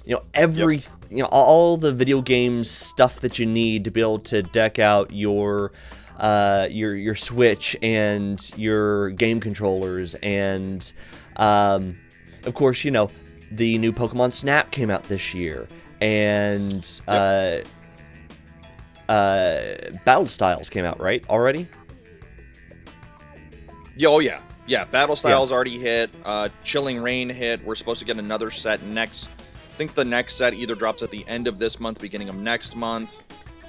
you 0.05 0.15
know, 0.17 0.23
every, 0.35 0.79
you 1.11 1.19
know, 1.19 1.29
all 1.31 1.77
the 1.77 1.93
video 1.93 2.21
games 2.23 2.71
stuff 2.71 3.21
that 3.21 3.39
you 3.39 3.47
need 3.47 3.85
to 3.85 3.91
be 3.91 4.01
able 4.01 4.19
to 4.21 4.43
deck 4.43 4.79
out 4.79 5.13
your, 5.13 5.73
uh, 6.19 6.69
your 6.71 6.95
your 6.95 7.15
Switch 7.15 7.77
and 7.83 8.53
your 8.57 9.11
game 9.11 9.41
controllers, 9.41 10.15
and 10.17 10.93
um, 11.37 11.99
of 12.45 12.55
course, 12.55 12.85
you 12.85 12.91
know, 12.91 13.11
the 13.51 13.79
new 13.79 13.93
Pokemon 13.93 14.33
Snap 14.33 14.71
came 14.71 14.91
out 14.91 15.05
this 15.05 15.35
year, 15.35 15.69
and 16.01 17.01
uh, 17.07 17.59
uh, 19.09 19.61
Battle 20.05 20.27
Styles 20.27 20.69
came 20.69 20.85
out 20.85 21.01
right 21.01 21.25
already. 21.29 21.69
Yeah, 23.97 24.09
oh 24.09 24.19
yeah, 24.19 24.41
yeah. 24.67 24.85
Battle 24.85 25.17
Styles 25.17 25.53
already 25.53 25.79
hit. 25.79 26.11
Uh, 26.25 26.49
Chilling 26.65 27.01
Reign 27.01 27.29
hit. 27.29 27.65
We're 27.65 27.75
supposed 27.75 27.99
to 28.01 28.05
get 28.05 28.19
another 28.19 28.51
set 28.51 28.83
next. 28.83 29.25
I 29.25 29.77
think 29.77 29.95
the 29.95 30.05
next 30.05 30.37
set 30.37 30.55
either 30.55 30.75
drops 30.75 31.03
at 31.03 31.11
the 31.11 31.27
end 31.29 31.47
of 31.47 31.59
this 31.59 31.79
month, 31.79 32.01
beginning 32.01 32.29
of 32.31 32.37
next 32.37 32.75
month. 32.75 33.11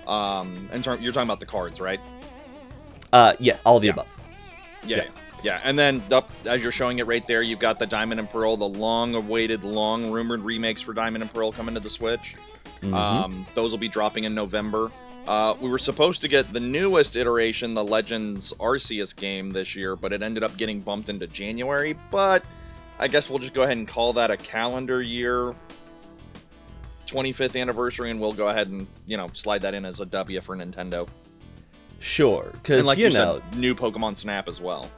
Um, 0.07 0.69
and 0.71 0.85
you're 0.85 1.11
talking 1.11 1.27
about 1.27 1.41
the 1.41 1.45
cards, 1.45 1.81
right? 1.81 1.99
Uh, 3.13 3.33
yeah, 3.39 3.57
all 3.65 3.79
the 3.79 3.87
Yeah. 3.87 3.93
above. 3.93 4.07
Yeah, 4.85 4.97
Yeah. 4.97 5.03
yeah. 5.03 5.09
yeah. 5.43 5.61
And 5.63 5.77
then 5.77 6.01
up 6.11 6.29
as 6.45 6.61
you're 6.61 6.71
showing 6.71 6.99
it 6.99 7.07
right 7.07 7.25
there, 7.27 7.41
you've 7.41 7.59
got 7.59 7.79
the 7.79 7.85
Diamond 7.85 8.19
and 8.19 8.29
Pearl, 8.29 8.57
the 8.57 8.67
long-awaited, 8.67 9.63
long-rumored 9.63 10.41
remakes 10.41 10.81
for 10.81 10.93
Diamond 10.93 11.23
and 11.23 11.33
Pearl 11.33 11.51
coming 11.51 11.73
to 11.75 11.79
the 11.81 11.89
Switch. 11.89 12.35
Mhm. 12.81 12.93
Um, 12.93 13.47
those 13.55 13.71
will 13.71 13.77
be 13.77 13.87
dropping 13.89 14.25
in 14.25 14.35
November. 14.35 14.91
Uh, 15.27 15.55
we 15.59 15.67
were 15.69 15.79
supposed 15.79 16.21
to 16.21 16.27
get 16.27 16.51
the 16.53 16.59
newest 16.59 17.15
iteration, 17.17 17.73
the 17.73 17.83
Legends 17.83 18.53
Arceus 18.59 19.13
game 19.15 19.51
this 19.51 19.75
year, 19.75 19.95
but 19.95 20.13
it 20.13 20.21
ended 20.21 20.43
up 20.43 20.55
getting 20.57 20.79
bumped 20.79 21.09
into 21.09 21.27
January. 21.27 21.97
But 22.11 22.45
I 22.99 23.07
guess 23.09 23.29
we'll 23.29 23.39
just 23.39 23.53
go 23.53 23.63
ahead 23.63 23.75
and 23.77 23.87
call 23.87 24.13
that 24.13 24.31
a 24.31 24.37
calendar 24.37 25.01
year 25.01 25.53
25th 27.07 27.55
anniversary, 27.59 28.11
and 28.11 28.19
we'll 28.19 28.33
go 28.33 28.47
ahead 28.49 28.67
and 28.67 28.87
you 29.05 29.17
know 29.17 29.27
slide 29.33 29.61
that 29.61 29.73
in 29.73 29.85
as 29.85 29.99
a 29.99 30.05
W 30.05 30.41
for 30.41 30.55
Nintendo. 30.55 31.07
Sure, 31.99 32.49
because 32.53 32.85
like 32.85 32.97
you 32.97 33.07
you, 33.07 33.13
know, 33.13 33.41
said, 33.51 33.59
new 33.59 33.75
Pokemon 33.75 34.17
Snap 34.17 34.47
as 34.47 34.59
well. 34.59 34.89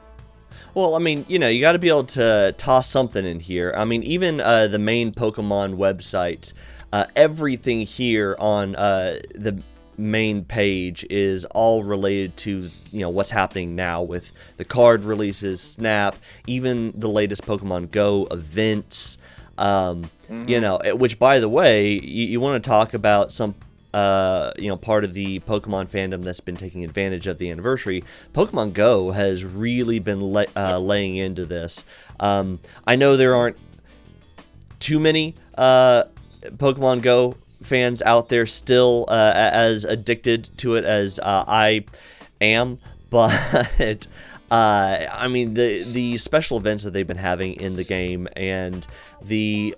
Well, 0.74 0.94
I 0.94 0.98
mean, 1.00 1.24
you 1.28 1.38
know, 1.38 1.48
you 1.48 1.60
got 1.60 1.72
to 1.72 1.78
be 1.80 1.88
able 1.88 2.04
to 2.04 2.54
toss 2.56 2.88
something 2.88 3.26
in 3.26 3.40
here. 3.40 3.74
I 3.76 3.84
mean, 3.84 4.02
even 4.04 4.40
uh, 4.40 4.68
the 4.68 4.78
main 4.78 5.12
Pokemon 5.12 5.76
website, 5.76 6.52
uh, 6.92 7.06
everything 7.16 7.80
here 7.80 8.36
on 8.38 8.76
uh, 8.76 9.18
the 9.34 9.60
main 9.98 10.44
page 10.44 11.04
is 11.10 11.44
all 11.46 11.82
related 11.84 12.34
to 12.34 12.70
you 12.90 13.00
know 13.00 13.10
what's 13.10 13.30
happening 13.30 13.74
now 13.74 14.02
with 14.02 14.32
the 14.56 14.64
card 14.64 15.04
releases, 15.04 15.60
Snap, 15.60 16.16
even 16.46 16.92
the 16.96 17.08
latest 17.08 17.42
Pokemon 17.42 17.90
Go 17.90 18.26
events. 18.30 19.18
Um, 19.58 20.10
You 20.46 20.60
know, 20.60 20.76
eh, 20.76 20.92
which 20.92 21.18
by 21.18 21.40
the 21.40 21.48
way, 21.48 21.88
you, 21.90 22.26
you 22.26 22.40
want 22.40 22.62
to 22.62 22.70
talk 22.70 22.94
about 22.94 23.32
some 23.32 23.54
uh, 23.92 24.52
you 24.56 24.68
know, 24.68 24.76
part 24.76 25.04
of 25.04 25.14
the 25.14 25.40
Pokemon 25.40 25.88
fandom 25.88 26.22
that's 26.22 26.40
been 26.40 26.56
taking 26.56 26.84
advantage 26.84 27.26
of 27.26 27.38
the 27.38 27.50
anniversary, 27.50 28.04
Pokemon 28.32 28.72
Go 28.72 29.10
has 29.10 29.44
really 29.44 29.98
been 29.98 30.20
la- 30.20 30.44
uh, 30.56 30.78
laying 30.78 31.16
into 31.16 31.44
this. 31.46 31.84
Um, 32.18 32.60
I 32.86 32.96
know 32.96 33.16
there 33.16 33.34
aren't 33.34 33.56
too 34.78 35.00
many 35.00 35.34
uh, 35.56 36.04
Pokemon 36.42 37.02
Go 37.02 37.36
fans 37.62 38.00
out 38.02 38.28
there 38.28 38.46
still 38.46 39.04
uh, 39.08 39.32
as 39.34 39.84
addicted 39.84 40.48
to 40.58 40.76
it 40.76 40.84
as 40.84 41.18
uh, 41.18 41.44
I 41.46 41.84
am, 42.40 42.78
but 43.10 44.06
Uh, 44.50 45.06
I 45.12 45.28
mean, 45.28 45.54
the 45.54 45.84
the 45.84 46.16
special 46.18 46.56
events 46.58 46.82
that 46.82 46.92
they've 46.92 47.06
been 47.06 47.16
having 47.18 47.54
in 47.60 47.76
the 47.76 47.84
game 47.84 48.26
and 48.34 48.84
the 49.22 49.76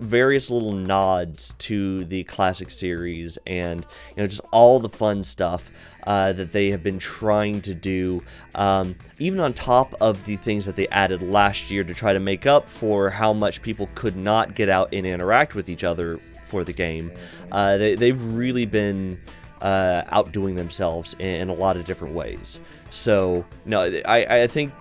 various 0.00 0.50
little 0.50 0.72
nods 0.72 1.54
to 1.58 2.04
the 2.04 2.24
classic 2.24 2.70
series 2.70 3.38
and 3.46 3.86
you 4.10 4.22
know 4.22 4.26
just 4.26 4.40
all 4.52 4.78
the 4.78 4.88
fun 4.88 5.22
stuff 5.22 5.70
uh, 6.06 6.32
that 6.32 6.52
they 6.52 6.70
have 6.70 6.82
been 6.82 6.98
trying 6.98 7.60
to 7.60 7.74
do 7.74 8.22
um, 8.54 8.94
even 9.18 9.40
on 9.40 9.52
top 9.52 9.94
of 10.00 10.24
the 10.24 10.36
things 10.36 10.64
that 10.64 10.76
they 10.76 10.88
added 10.88 11.22
last 11.22 11.70
year 11.70 11.84
to 11.84 11.94
try 11.94 12.12
to 12.12 12.20
make 12.20 12.46
up 12.46 12.68
for 12.68 13.10
how 13.10 13.32
much 13.32 13.62
people 13.62 13.88
could 13.94 14.16
not 14.16 14.54
get 14.54 14.68
out 14.68 14.88
and 14.92 15.06
interact 15.06 15.54
with 15.54 15.68
each 15.68 15.84
other 15.84 16.18
for 16.44 16.64
the 16.64 16.72
game 16.72 17.12
uh, 17.52 17.76
they, 17.76 17.94
they've 17.94 18.22
really 18.34 18.66
been 18.66 19.20
uh, 19.62 20.04
outdoing 20.10 20.54
themselves 20.54 21.14
in, 21.18 21.26
in, 21.26 21.48
a 21.48 21.52
lot 21.52 21.76
of 21.76 21.84
different 21.84 22.14
ways. 22.14 22.60
So 22.90 23.44
no 23.64 23.80
I, 24.06 24.42
I 24.42 24.46
think 24.46 24.72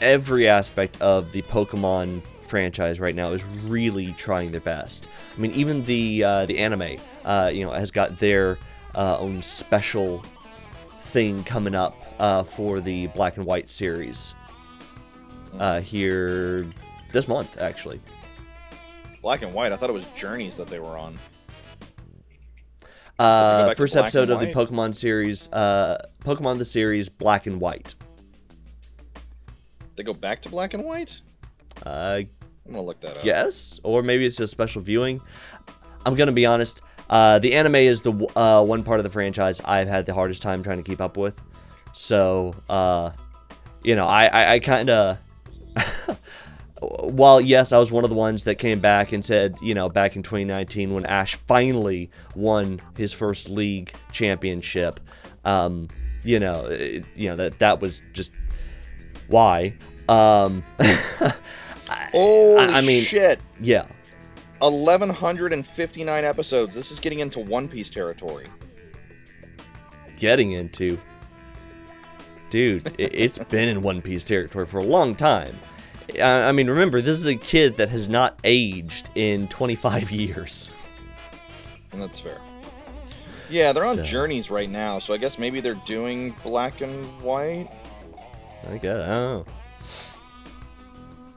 every 0.00 0.48
aspect 0.48 1.00
of 1.00 1.32
the 1.32 1.42
pokemon 1.42 2.22
franchise 2.54 3.00
right 3.00 3.16
now 3.16 3.32
is 3.32 3.42
really 3.64 4.12
trying 4.12 4.52
their 4.52 4.60
best. 4.60 5.08
I 5.36 5.40
mean, 5.40 5.50
even 5.54 5.84
the 5.86 6.22
uh, 6.22 6.46
the 6.46 6.60
anime, 6.60 6.98
uh, 7.24 7.50
you 7.52 7.64
know, 7.64 7.72
has 7.72 7.90
got 7.90 8.16
their 8.16 8.58
uh, 8.94 9.18
own 9.18 9.42
special 9.42 10.24
thing 11.00 11.42
coming 11.42 11.74
up 11.74 12.00
uh, 12.20 12.44
for 12.44 12.80
the 12.80 13.08
Black 13.08 13.38
and 13.38 13.44
White 13.44 13.72
series 13.72 14.34
uh, 15.58 15.80
here 15.80 16.64
this 17.10 17.26
month, 17.26 17.58
actually. 17.58 18.00
Black 19.20 19.42
and 19.42 19.52
White. 19.52 19.72
I 19.72 19.76
thought 19.76 19.90
it 19.90 19.94
was 19.94 20.06
Journeys 20.16 20.54
that 20.54 20.68
they 20.68 20.78
were 20.78 20.96
on. 20.96 21.18
Uh, 23.18 23.74
first 23.74 23.96
episode 23.96 24.30
of 24.30 24.38
the 24.38 24.52
Pokemon 24.52 24.94
series, 24.94 25.48
Pokemon 25.48 26.58
the 26.58 26.64
series 26.64 27.08
Black 27.08 27.48
and 27.48 27.60
White. 27.60 27.96
They 29.96 30.04
go 30.04 30.12
back 30.12 30.40
to 30.42 30.48
Black 30.48 30.72
and 30.72 30.84
White. 30.84 31.20
Uh, 31.84 32.22
I'm 32.66 32.72
gonna 32.72 32.86
look 32.86 33.00
that 33.00 33.18
up. 33.18 33.24
Yes, 33.24 33.80
or 33.82 34.02
maybe 34.02 34.26
it's 34.26 34.36
just 34.36 34.50
special 34.50 34.82
viewing. 34.82 35.20
I'm 36.06 36.14
gonna 36.14 36.32
be 36.32 36.46
honest. 36.46 36.80
Uh, 37.10 37.38
the 37.38 37.54
anime 37.54 37.76
is 37.76 38.00
the 38.00 38.12
uh, 38.34 38.64
one 38.64 38.82
part 38.82 38.98
of 38.98 39.04
the 39.04 39.10
franchise 39.10 39.60
I've 39.64 39.88
had 39.88 40.06
the 40.06 40.14
hardest 40.14 40.42
time 40.42 40.62
trying 40.62 40.78
to 40.78 40.82
keep 40.82 41.00
up 41.00 41.16
with. 41.16 41.34
So, 41.92 42.54
uh, 42.68 43.10
you 43.82 43.94
know, 43.94 44.06
I, 44.06 44.26
I, 44.26 44.52
I 44.54 44.58
kind 44.58 44.90
of. 44.90 45.18
while 46.80 47.40
yes, 47.40 47.72
I 47.72 47.78
was 47.78 47.90
one 47.90 48.04
of 48.04 48.10
the 48.10 48.16
ones 48.16 48.44
that 48.44 48.56
came 48.56 48.80
back 48.80 49.12
and 49.12 49.24
said, 49.24 49.56
you 49.62 49.74
know, 49.74 49.88
back 49.88 50.16
in 50.16 50.22
2019 50.22 50.92
when 50.94 51.06
Ash 51.06 51.36
finally 51.46 52.10
won 52.34 52.80
his 52.96 53.12
first 53.12 53.48
league 53.48 53.92
championship, 54.12 55.00
um, 55.44 55.88
you 56.24 56.40
know, 56.40 56.66
it, 56.66 57.04
you 57.14 57.28
know 57.28 57.36
that 57.36 57.58
that 57.58 57.80
was 57.80 58.02
just 58.12 58.32
why. 59.28 59.74
Um, 60.08 60.64
Holy 61.88 62.58
I, 62.58 62.78
I 62.78 62.80
mean, 62.80 63.04
shit! 63.04 63.40
Yeah, 63.60 63.86
1159 64.58 66.24
episodes. 66.24 66.74
This 66.74 66.90
is 66.90 67.00
getting 67.00 67.20
into 67.20 67.40
One 67.40 67.68
Piece 67.68 67.90
territory. 67.90 68.48
Getting 70.18 70.52
into, 70.52 70.98
dude, 72.50 72.94
it, 72.98 73.18
has 73.18 73.38
been 73.50 73.68
in 73.68 73.82
One 73.82 74.00
Piece 74.00 74.24
territory 74.24 74.66
for 74.66 74.78
a 74.78 74.84
long 74.84 75.14
time. 75.14 75.58
I, 76.14 76.48
I 76.48 76.52
mean, 76.52 76.68
remember, 76.68 77.02
this 77.02 77.16
is 77.16 77.26
a 77.26 77.36
kid 77.36 77.76
that 77.76 77.88
has 77.88 78.08
not 78.08 78.38
aged 78.44 79.10
in 79.14 79.48
25 79.48 80.10
years. 80.10 80.70
And 81.92 82.00
that's 82.00 82.18
fair. 82.18 82.40
Yeah, 83.50 83.72
they're 83.72 83.84
on 83.84 83.96
so. 83.96 84.02
journeys 84.02 84.50
right 84.50 84.70
now, 84.70 84.98
so 84.98 85.12
I 85.12 85.18
guess 85.18 85.38
maybe 85.38 85.60
they're 85.60 85.74
doing 85.86 86.34
black 86.42 86.80
and 86.80 87.04
white. 87.20 87.68
I 88.68 88.78
guess. 88.78 89.02
I 89.02 89.06
don't 89.06 89.46
know. 89.46 89.46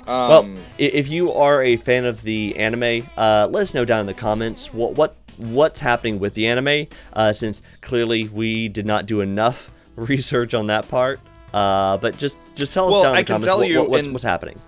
Um, 0.07 0.29
well, 0.29 0.49
if 0.77 1.09
you 1.09 1.33
are 1.33 1.61
a 1.61 1.75
fan 1.75 2.05
of 2.05 2.21
the 2.23 2.55
anime, 2.57 3.09
uh, 3.17 3.47
let 3.51 3.61
us 3.61 3.73
know 3.73 3.83
down 3.83 3.99
in 4.01 4.05
the 4.05 4.13
comments 4.13 4.73
what 4.73 4.95
what 4.95 5.15
what's 5.37 5.79
happening 5.79 6.19
with 6.19 6.33
the 6.33 6.47
anime. 6.47 6.87
Uh, 7.13 7.33
since 7.33 7.61
clearly 7.81 8.27
we 8.29 8.69
did 8.69 8.85
not 8.85 9.05
do 9.05 9.21
enough 9.21 9.69
research 9.95 10.53
on 10.53 10.67
that 10.67 10.87
part, 10.87 11.19
uh, 11.53 11.97
but 11.97 12.17
just 12.17 12.37
just 12.55 12.71
tell 12.71 12.87
us 12.87 12.93
well, 12.93 13.03
down 13.03 13.17
in 13.17 13.21
the 13.21 13.25
comments 13.25 13.55
what, 13.55 13.69
what, 13.69 13.89
what's, 13.89 14.07
in, 14.07 14.13
what's 14.13 14.23
happening. 14.23 14.59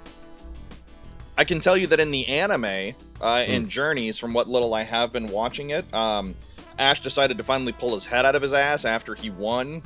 I 1.37 1.45
can 1.45 1.61
tell 1.61 1.77
you 1.77 1.87
that 1.87 2.01
in 2.01 2.11
the 2.11 2.27
anime, 2.27 2.93
uh, 3.21 3.45
in 3.47 3.65
mm. 3.65 3.67
Journeys, 3.69 4.17
from 4.17 4.33
what 4.33 4.49
little 4.49 4.73
I 4.73 4.83
have 4.83 5.13
been 5.13 5.27
watching 5.27 5.69
it, 5.69 5.91
um, 5.93 6.35
Ash 6.77 7.01
decided 7.01 7.37
to 7.37 7.45
finally 7.45 7.71
pull 7.71 7.95
his 7.95 8.05
head 8.05 8.25
out 8.25 8.35
of 8.35 8.41
his 8.41 8.51
ass 8.51 8.83
after 8.83 9.15
he 9.15 9.29
won 9.29 9.81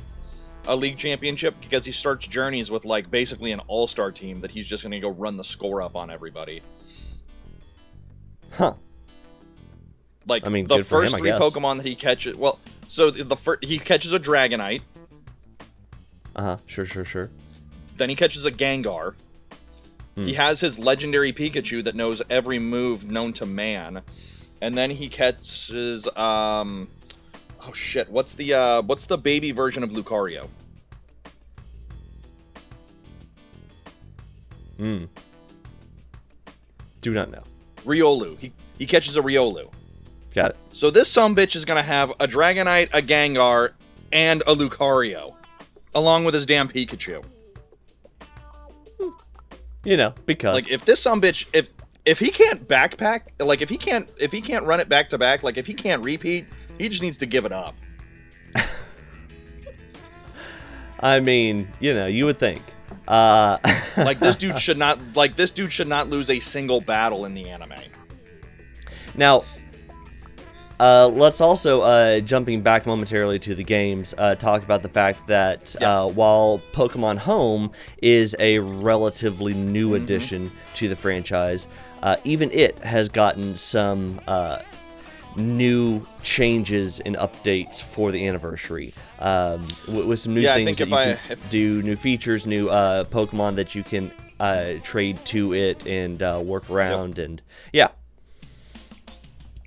a 0.66 0.76
league 0.76 0.98
championship 0.98 1.54
because 1.60 1.84
he 1.84 1.92
starts 1.92 2.26
journeys 2.26 2.70
with 2.70 2.84
like 2.84 3.10
basically 3.10 3.52
an 3.52 3.60
all-star 3.66 4.12
team 4.12 4.40
that 4.40 4.50
he's 4.50 4.66
just 4.66 4.82
going 4.82 4.92
to 4.92 5.00
go 5.00 5.10
run 5.10 5.36
the 5.36 5.44
score 5.44 5.82
up 5.82 5.96
on 5.96 6.10
everybody. 6.10 6.62
Huh. 8.50 8.74
Like 10.26 10.46
I 10.46 10.48
mean, 10.48 10.66
the 10.66 10.84
first 10.84 11.12
him, 11.12 11.18
three 11.18 11.30
Pokemon 11.30 11.78
that 11.78 11.86
he 11.86 11.94
catches. 11.94 12.36
Well, 12.36 12.58
so 12.88 13.10
the 13.10 13.36
first 13.36 13.64
he 13.64 13.78
catches 13.78 14.12
a 14.12 14.18
Dragonite. 14.18 14.82
Uh 16.34 16.42
huh. 16.42 16.56
Sure, 16.66 16.86
sure, 16.86 17.04
sure. 17.04 17.30
Then 17.96 18.08
he 18.08 18.16
catches 18.16 18.44
a 18.44 18.50
Gengar. 18.50 19.14
Hmm. 20.16 20.26
He 20.26 20.34
has 20.34 20.60
his 20.60 20.78
legendary 20.78 21.32
Pikachu 21.32 21.84
that 21.84 21.94
knows 21.94 22.22
every 22.30 22.58
move 22.58 23.04
known 23.04 23.32
to 23.34 23.46
man, 23.46 24.00
and 24.62 24.76
then 24.76 24.90
he 24.90 25.08
catches 25.08 26.08
um 26.16 26.88
Oh 27.66 27.72
shit! 27.72 28.10
What's 28.10 28.34
the 28.34 28.54
uh, 28.54 28.82
what's 28.82 29.06
the 29.06 29.18
baby 29.18 29.52
version 29.52 29.82
of 29.82 29.90
Lucario? 29.90 30.48
Hmm. 34.78 35.04
Do 37.00 37.12
not 37.12 37.30
know. 37.30 37.42
Riolu. 37.84 38.38
He 38.38 38.52
he 38.78 38.86
catches 38.86 39.16
a 39.16 39.20
Riolu. 39.20 39.70
Got 40.34 40.50
it. 40.50 40.56
So 40.72 40.90
this 40.90 41.08
some 41.08 41.34
bitch 41.34 41.54
is 41.56 41.64
gonna 41.64 41.82
have 41.82 42.10
a 42.20 42.26
Dragonite, 42.26 42.90
a 42.92 43.00
Gengar, 43.00 43.72
and 44.12 44.42
a 44.46 44.54
Lucario, 44.54 45.34
along 45.94 46.24
with 46.24 46.34
his 46.34 46.44
damn 46.46 46.68
Pikachu. 46.68 47.24
You 49.84 49.96
know, 49.96 50.14
because 50.26 50.54
like 50.54 50.70
if 50.70 50.84
this 50.84 51.00
some 51.00 51.20
bitch 51.20 51.46
if 51.52 51.68
if 52.04 52.18
he 52.18 52.30
can't 52.30 52.66
backpack 52.66 53.22
like 53.38 53.60
if 53.62 53.68
he 53.68 53.76
can't 53.76 54.10
if 54.18 54.32
he 54.32 54.40
can't 54.40 54.64
run 54.64 54.80
it 54.80 54.88
back 54.88 55.10
to 55.10 55.18
back 55.18 55.42
like 55.42 55.56
if 55.56 55.66
he 55.66 55.74
can't 55.74 56.02
repeat 56.02 56.46
he 56.78 56.88
just 56.88 57.02
needs 57.02 57.16
to 57.18 57.26
give 57.26 57.44
it 57.44 57.52
up. 57.52 57.74
I 61.00 61.20
mean, 61.20 61.68
you 61.80 61.94
know, 61.94 62.06
you 62.06 62.26
would 62.26 62.38
think. 62.38 62.62
Uh, 63.06 63.58
like 63.96 64.18
this 64.18 64.36
dude 64.36 64.58
should 64.58 64.78
not 64.78 64.98
like 65.14 65.36
this 65.36 65.50
dude 65.50 65.72
should 65.72 65.88
not 65.88 66.08
lose 66.08 66.30
a 66.30 66.40
single 66.40 66.80
battle 66.80 67.24
in 67.24 67.34
the 67.34 67.48
anime. 67.50 67.74
Now, 69.16 69.44
uh, 70.80 71.06
let's 71.08 71.40
also 71.40 71.82
uh, 71.82 72.20
jumping 72.20 72.60
back 72.60 72.86
momentarily 72.86 73.38
to 73.40 73.54
the 73.54 73.62
games. 73.62 74.14
Uh, 74.18 74.34
talk 74.34 74.62
about 74.62 74.82
the 74.82 74.88
fact 74.88 75.26
that 75.26 75.76
yeah. 75.80 76.02
Uh, 76.02 76.08
while 76.08 76.60
Pokemon 76.72 77.18
Home 77.18 77.70
is 78.02 78.34
a 78.38 78.58
relatively 78.58 79.54
new 79.54 79.90
mm-hmm. 79.90 80.02
addition 80.02 80.52
to 80.74 80.88
the 80.88 80.96
franchise, 80.96 81.68
uh, 82.02 82.16
even 82.24 82.50
it 82.50 82.78
has 82.80 83.08
gotten 83.08 83.54
some 83.54 84.20
uh, 84.26 84.58
new 85.36 86.06
changes 86.22 87.00
and 87.00 87.16
updates 87.16 87.80
for 87.82 88.12
the 88.12 88.26
anniversary 88.26 88.94
um, 89.18 89.68
with, 89.88 90.06
with, 90.06 90.20
some 90.20 90.34
new 90.34 90.40
yeah, 90.40 90.54
things 90.54 90.78
that 90.78 90.88
you 90.88 90.94
I, 90.94 91.18
can 91.26 91.38
do, 91.50 91.82
new 91.82 91.96
features, 91.96 92.46
new 92.46 92.68
uh, 92.68 93.04
Pokemon 93.04 93.56
that 93.56 93.74
you 93.74 93.82
can 93.82 94.10
uh, 94.40 94.74
trade 94.82 95.24
to 95.26 95.54
it 95.54 95.86
and 95.86 96.22
uh, 96.22 96.42
work 96.44 96.68
around, 96.70 97.18
yep. 97.18 97.26
and 97.26 97.42
yeah. 97.72 97.88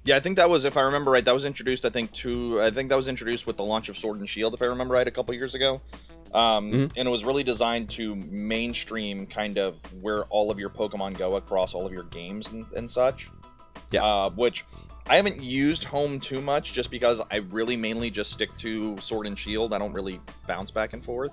Yeah, 0.04 0.16
I 0.16 0.22
think 0.22 0.38
that 0.38 0.50
was, 0.50 0.64
if 0.64 0.78
I 0.78 0.82
remember 0.82 1.12
right, 1.12 1.26
that 1.26 1.34
was 1.34 1.44
introduced. 1.44 1.84
I 1.84 1.90
think 1.90 2.14
to, 2.14 2.62
I 2.62 2.72
think 2.72 2.88
that 2.90 2.96
was 2.96 3.10
introduced 3.10 3.46
with 3.46 3.58
the 3.58 3.66
launch 3.66 3.90
of 3.90 3.98
Sword 3.98 4.20
and 4.20 4.30
Shield, 4.30 4.54
if 4.54 4.62
I 4.62 4.66
remember 4.66 4.94
right, 4.94 5.08
a 5.08 5.12
couple 5.12 5.34
years 5.34 5.54
ago. 5.54 5.82
Um, 6.34 6.72
mm-hmm. 6.72 6.98
And 6.98 7.08
it 7.08 7.12
was 7.12 7.26
really 7.26 7.44
designed 7.44 7.90
to 7.92 8.16
mainstream 8.16 9.26
kind 9.26 9.58
of 9.58 9.76
where 10.02 10.24
all 10.26 10.50
of 10.50 10.60
your 10.60 10.70
Pokemon 10.70 11.18
go 11.18 11.36
across 11.36 11.74
all 11.74 11.86
of 11.86 11.92
your 11.92 12.04
games 12.04 12.48
and, 12.48 12.66
and 12.76 12.90
such. 12.90 13.30
Yeah. 13.92 14.04
Uh, 14.04 14.30
which 14.32 14.66
I 15.10 15.16
haven't 15.16 15.42
used 15.42 15.84
home 15.84 16.20
too 16.20 16.42
much 16.42 16.74
just 16.74 16.92
because 16.92 17.22
I 17.32 17.38
really 17.38 17.78
mainly 17.78 18.10
just 18.10 18.32
stick 18.32 18.56
to 18.58 18.98
sword 18.98 19.28
and 19.28 19.40
shield. 19.40 19.74
I 19.74 19.78
don't 19.78 19.94
really 19.94 20.20
bounce 20.48 20.70
back 20.72 20.94
and 20.94 21.04
forth. 21.04 21.32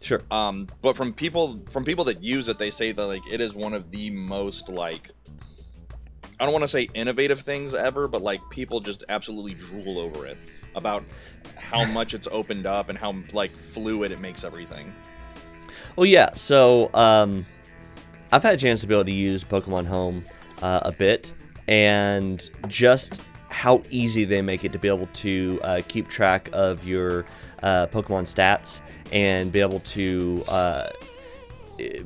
Sure. 0.00 0.22
Um, 0.30 0.66
but 0.80 0.96
from 0.96 1.12
people 1.12 1.60
from 1.70 1.84
people 1.84 2.04
that 2.06 2.22
use 2.22 2.48
it, 2.48 2.58
they 2.58 2.70
say 2.70 2.92
that 2.92 3.04
like 3.04 3.22
it 3.30 3.40
is 3.40 3.52
one 3.52 3.74
of 3.74 3.90
the 3.90 4.10
most 4.10 4.68
like 4.70 5.10
I 6.38 6.44
don't 6.44 6.52
want 6.52 6.62
to 6.62 6.68
say 6.68 6.88
innovative 6.94 7.42
things 7.42 7.74
ever, 7.74 8.08
but 8.08 8.22
like 8.22 8.40
people 8.48 8.80
just 8.80 9.04
absolutely 9.10 9.52
drool 9.52 9.98
over 9.98 10.26
it 10.26 10.38
about 10.74 11.04
how 11.56 11.84
much 11.92 12.14
it's 12.14 12.28
opened 12.30 12.66
up 12.66 12.88
and 12.88 12.96
how 12.96 13.14
like 13.32 13.52
fluid 13.72 14.10
it 14.10 14.20
makes 14.20 14.42
everything. 14.42 14.92
Well, 15.96 16.06
yeah. 16.06 16.30
So 16.34 16.92
um, 16.94 17.44
I've 18.32 18.42
had 18.42 18.54
a 18.54 18.56
chance 18.56 18.80
to 18.80 18.86
be 18.86 18.94
able 18.94 19.04
to 19.04 19.12
use 19.12 19.44
Pokemon 19.44 19.86
Home 19.86 20.24
uh, 20.62 20.80
a 20.82 20.92
bit, 20.92 21.34
and 21.70 22.50
just 22.66 23.20
how 23.48 23.82
easy 23.90 24.24
they 24.24 24.42
make 24.42 24.64
it 24.64 24.72
to 24.72 24.78
be 24.78 24.88
able 24.88 25.06
to 25.08 25.60
uh, 25.62 25.80
keep 25.88 26.08
track 26.08 26.50
of 26.52 26.84
your 26.84 27.24
uh, 27.62 27.86
Pokemon 27.86 28.24
stats 28.24 28.80
and 29.12 29.50
be 29.52 29.60
able 29.60 29.80
to, 29.80 30.44
uh, 30.48 30.90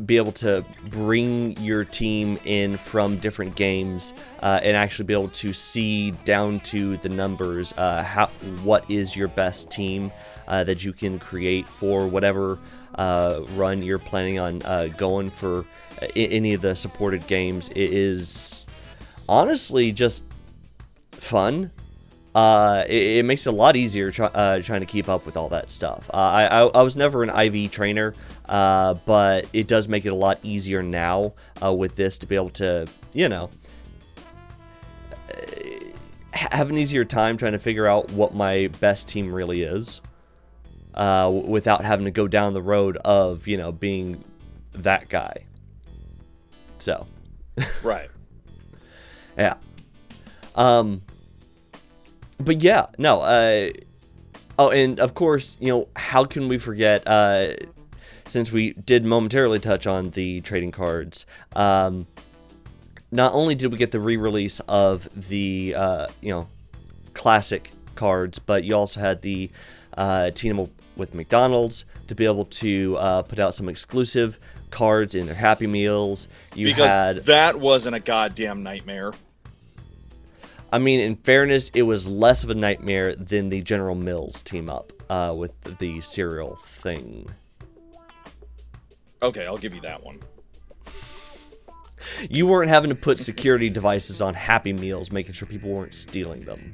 be 0.04 0.16
able 0.16 0.32
to 0.32 0.64
bring 0.88 1.56
your 1.58 1.84
team 1.84 2.38
in 2.44 2.76
from 2.76 3.18
different 3.18 3.56
games 3.56 4.14
uh, 4.42 4.60
and 4.62 4.76
actually 4.76 5.06
be 5.06 5.14
able 5.14 5.28
to 5.30 5.52
see 5.52 6.12
down 6.24 6.60
to 6.60 6.96
the 6.98 7.08
numbers 7.08 7.72
uh, 7.76 8.02
how 8.02 8.26
what 8.62 8.88
is 8.90 9.16
your 9.16 9.28
best 9.28 9.70
team 9.70 10.12
uh, 10.46 10.62
that 10.62 10.84
you 10.84 10.92
can 10.92 11.18
create 11.18 11.68
for 11.68 12.06
whatever 12.06 12.58
run 12.98 13.82
you're 13.82 13.98
planning 13.98 14.38
on 14.38 14.60
going 14.96 15.30
for 15.30 15.64
any 16.14 16.54
of 16.54 16.60
the 16.60 16.76
supported 16.76 17.26
games. 17.26 17.68
It 17.70 17.92
is 17.92 18.63
honestly 19.28 19.92
just 19.92 20.24
fun 21.12 21.70
uh, 22.34 22.84
it, 22.88 23.18
it, 23.18 23.24
makes 23.24 23.46
it 23.46 23.50
a 23.50 23.52
lot 23.52 23.76
easier 23.76 24.10
try, 24.10 24.26
uh, 24.26 24.60
trying 24.60 24.80
to 24.80 24.86
keep 24.86 25.08
up 25.08 25.24
with 25.24 25.36
all 25.36 25.48
that 25.48 25.70
stuff. 25.70 26.10
Uh, 26.12 26.16
I, 26.16 26.44
I, 26.46 26.60
I, 26.66 26.82
was 26.82 26.96
never 26.96 27.22
an 27.22 27.30
IV 27.30 27.70
trainer, 27.70 28.12
uh, 28.46 28.94
but 29.06 29.46
it 29.52 29.68
does 29.68 29.86
make 29.86 30.04
it 30.04 30.08
a 30.08 30.16
lot 30.16 30.40
easier 30.42 30.82
now 30.82 31.34
uh, 31.62 31.72
with 31.72 31.94
this 31.94 32.18
to 32.18 32.26
be 32.26 32.34
able 32.34 32.50
to, 32.50 32.88
you 33.12 33.28
know, 33.28 33.50
have 36.32 36.70
an 36.70 36.76
easier 36.76 37.04
time 37.04 37.36
trying 37.36 37.52
to 37.52 37.58
figure 37.58 37.86
out 37.86 38.10
what 38.10 38.34
my 38.34 38.68
best 38.80 39.06
team 39.06 39.32
really 39.32 39.62
is 39.62 40.00
uh, 40.94 41.30
without 41.32 41.84
having 41.84 42.04
to 42.04 42.10
go 42.10 42.26
down 42.26 42.52
the 42.52 42.62
road 42.62 42.96
of, 43.04 43.46
you 43.46 43.56
know, 43.56 43.70
being 43.70 44.24
that 44.72 45.08
guy. 45.08 45.46
So. 46.78 47.06
right. 47.84 48.10
Yeah. 49.36 49.54
Um, 50.54 51.02
but 52.38 52.60
yeah, 52.62 52.86
no. 52.98 53.20
Uh, 53.20 53.70
oh, 54.58 54.70
and 54.70 55.00
of 55.00 55.14
course, 55.14 55.56
you 55.60 55.68
know, 55.68 55.88
how 55.96 56.24
can 56.24 56.48
we 56.48 56.58
forget? 56.58 57.02
Uh, 57.06 57.54
since 58.26 58.50
we 58.50 58.72
did 58.72 59.04
momentarily 59.04 59.58
touch 59.58 59.86
on 59.86 60.10
the 60.10 60.40
trading 60.40 60.72
cards, 60.72 61.26
um, 61.54 62.06
not 63.10 63.32
only 63.34 63.54
did 63.54 63.70
we 63.70 63.78
get 63.78 63.90
the 63.90 64.00
re-release 64.00 64.60
of 64.60 65.08
the 65.28 65.74
uh, 65.76 66.08
you 66.20 66.30
know 66.30 66.48
classic 67.12 67.70
cards, 67.94 68.38
but 68.38 68.64
you 68.64 68.74
also 68.74 69.00
had 69.00 69.22
the 69.22 69.50
uh, 69.96 70.30
team 70.30 70.68
with 70.96 71.14
McDonald's 71.14 71.84
to 72.08 72.14
be 72.14 72.24
able 72.24 72.44
to 72.44 72.96
uh, 72.98 73.22
put 73.22 73.38
out 73.38 73.54
some 73.54 73.68
exclusive 73.68 74.38
cards 74.70 75.14
in 75.14 75.26
their 75.26 75.34
Happy 75.34 75.66
Meals. 75.66 76.28
You 76.54 76.68
because 76.68 76.86
had 76.86 77.26
that 77.26 77.60
wasn't 77.60 77.96
a 77.96 78.00
goddamn 78.00 78.62
nightmare. 78.62 79.12
I 80.72 80.78
mean, 80.78 80.98
in 80.98 81.16
fairness, 81.16 81.70
it 81.72 81.82
was 81.82 82.06
less 82.08 82.42
of 82.42 82.50
a 82.50 82.54
nightmare 82.54 83.14
than 83.14 83.48
the 83.48 83.60
General 83.60 83.94
Mills 83.94 84.42
team 84.42 84.68
up 84.68 84.92
uh, 85.08 85.32
with 85.36 85.52
the 85.78 86.00
cereal 86.00 86.56
thing. 86.56 87.28
Okay, 89.22 89.46
I'll 89.46 89.56
give 89.56 89.72
you 89.72 89.80
that 89.82 90.02
one. 90.02 90.18
You 92.28 92.46
weren't 92.46 92.68
having 92.68 92.90
to 92.90 92.96
put 92.96 93.18
security 93.18 93.70
devices 93.70 94.20
on 94.20 94.34
Happy 94.34 94.72
Meals, 94.72 95.10
making 95.10 95.32
sure 95.32 95.46
people 95.46 95.70
weren't 95.70 95.94
stealing 95.94 96.40
them. 96.40 96.72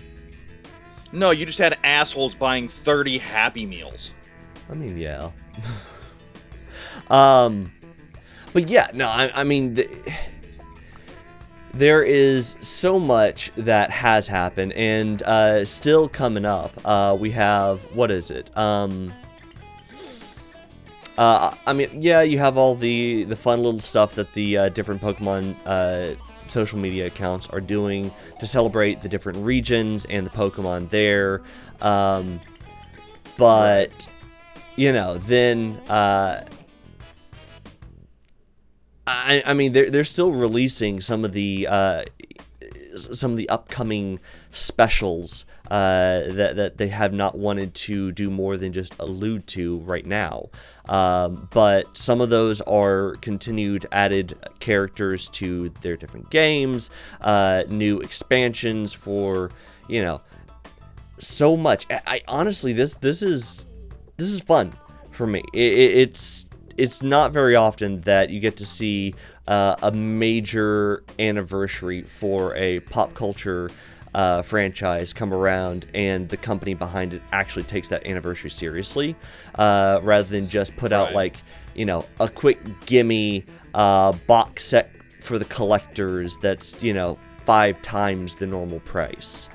No, 1.13 1.31
you 1.31 1.45
just 1.45 1.59
had 1.59 1.77
assholes 1.85 2.35
buying 2.35 2.71
30 2.85 3.19
Happy 3.19 3.67
Meals. 3.67 4.11
I 4.71 4.75
mean, 4.75 4.97
yeah. 4.97 5.31
um, 7.11 7.73
but 8.53 8.69
yeah, 8.69 8.91
no, 8.93 9.07
I, 9.07 9.31
I 9.41 9.45
mean, 9.45 9.75
the, 9.75 9.89
there 11.73 12.03
is 12.03 12.57
so 12.61 12.99
much 12.99 13.53
that 13.57 13.91
has 13.91 14.27
happened 14.27 14.73
and 14.73 15.23
uh, 15.23 15.65
still 15.65 16.09
coming 16.09 16.45
up. 16.45 16.73
Uh, 16.85 17.17
we 17.19 17.31
have 17.31 17.81
what 17.95 18.11
is 18.11 18.31
it? 18.31 18.57
Um, 18.57 19.13
uh, 21.17 21.55
I 21.67 21.73
mean, 21.73 22.01
yeah, 22.01 22.23
you 22.23 22.39
have 22.39 22.57
all 22.57 22.75
the 22.75 23.25
the 23.25 23.37
fun 23.37 23.63
little 23.63 23.81
stuff 23.81 24.15
that 24.15 24.33
the 24.33 24.57
uh, 24.57 24.69
different 24.71 25.01
Pokemon 25.01 25.55
uh, 25.67 26.15
social 26.47 26.79
media 26.79 27.07
accounts 27.07 27.47
are 27.49 27.61
doing 27.61 28.13
to 28.41 28.47
celebrate 28.47 29.03
the 29.03 29.09
different 29.09 29.39
regions 29.45 30.07
and 30.07 30.27
the 30.27 30.31
Pokemon 30.31 30.91
there. 30.91 31.43
Um, 31.81 32.41
but 33.37 34.09
you 34.77 34.93
know, 34.93 35.19
then 35.19 35.77
uh, 35.89 36.45
I, 39.11 39.43
I 39.47 39.55
mean, 39.55 39.73
they're 39.73 39.91
they're 39.91 40.05
still 40.05 40.33
releasing 40.33 41.01
some 41.01 41.25
of 41.25 41.33
the 41.33 41.67
uh, 41.69 42.05
some 42.97 43.33
of 43.33 43.37
the 43.37 43.49
upcoming 43.49 44.21
specials 44.51 45.45
uh, 45.71 46.23
that 46.33 46.57
that 46.57 46.79
they 46.79 46.89
have 46.89 47.13
not 47.13 47.37
wanted 47.37 47.75
to 47.75 48.13
do 48.13 48.31
more 48.31 48.57
than 48.57 48.73
just 48.73 48.95
allude 48.99 49.47
to 49.49 49.79
right 49.79 50.07
now. 50.07 50.49
Um, 50.89 51.49
but 51.53 51.97
some 51.97 52.21
of 52.21 52.31
those 52.31 52.61
are 52.63 53.17
continued 53.17 53.87
added 53.93 54.37
characters 54.59 55.29
to 55.29 55.69
their 55.81 55.97
different 55.97 56.31
games, 56.31 56.91
uh, 57.21 57.65
new 57.69 58.01
expansions 58.01 58.93
for 58.93 59.51
you 59.89 60.03
know 60.03 60.21
so 61.19 61.57
much. 61.57 61.87
I, 61.91 62.01
I 62.07 62.21
honestly 62.29 62.73
this 62.73 62.95
this 62.95 63.23
is 63.23 63.67
this 64.17 64.31
is 64.31 64.41
fun 64.41 64.73
for 65.11 65.27
me. 65.27 65.43
It, 65.53 65.73
it, 65.73 65.99
it's 65.99 66.47
it's 66.77 67.03
not 67.03 67.33
very 67.33 67.57
often 67.57 68.01
that 68.03 68.31
you 68.31 68.41
get 68.41 68.57
to 68.57 68.67
see 68.67 69.15
uh, 69.49 69.77
a 69.83 69.91
major 69.91 71.03
anniversary 71.19 72.03
for 72.03 72.55
a 72.55 72.81
pop 72.81 73.15
culture 73.15 73.71
uh, 74.15 74.43
franchise 74.43 75.13
come 75.13 75.33
around 75.33 75.87
and 75.95 76.29
the 76.29 76.37
company 76.37 76.75
behind 76.75 77.15
it 77.15 77.23
actually 77.33 77.63
takes 77.63 77.89
that 77.89 78.05
anniversary 78.07 78.51
seriously 78.51 79.15
uh, 79.57 80.01
rather 80.03 80.29
than 80.29 80.49
just 80.49 80.77
put 80.77 80.93
out 80.93 81.07
right. 81.09 81.15
like 81.15 81.37
you 81.75 81.85
know 81.85 82.05
a 82.19 82.29
quick 82.29 82.59
gimme 82.87 83.45
uh, 83.75 84.13
box 84.27 84.65
set 84.65 84.91
for 85.21 85.39
the 85.39 85.45
collectors 85.45 86.37
that's 86.39 86.83
you 86.83 86.93
know 86.93 87.17
five 87.45 87.81
times 87.83 88.35
the 88.35 88.47
normal 88.47 88.81
price 88.81 89.49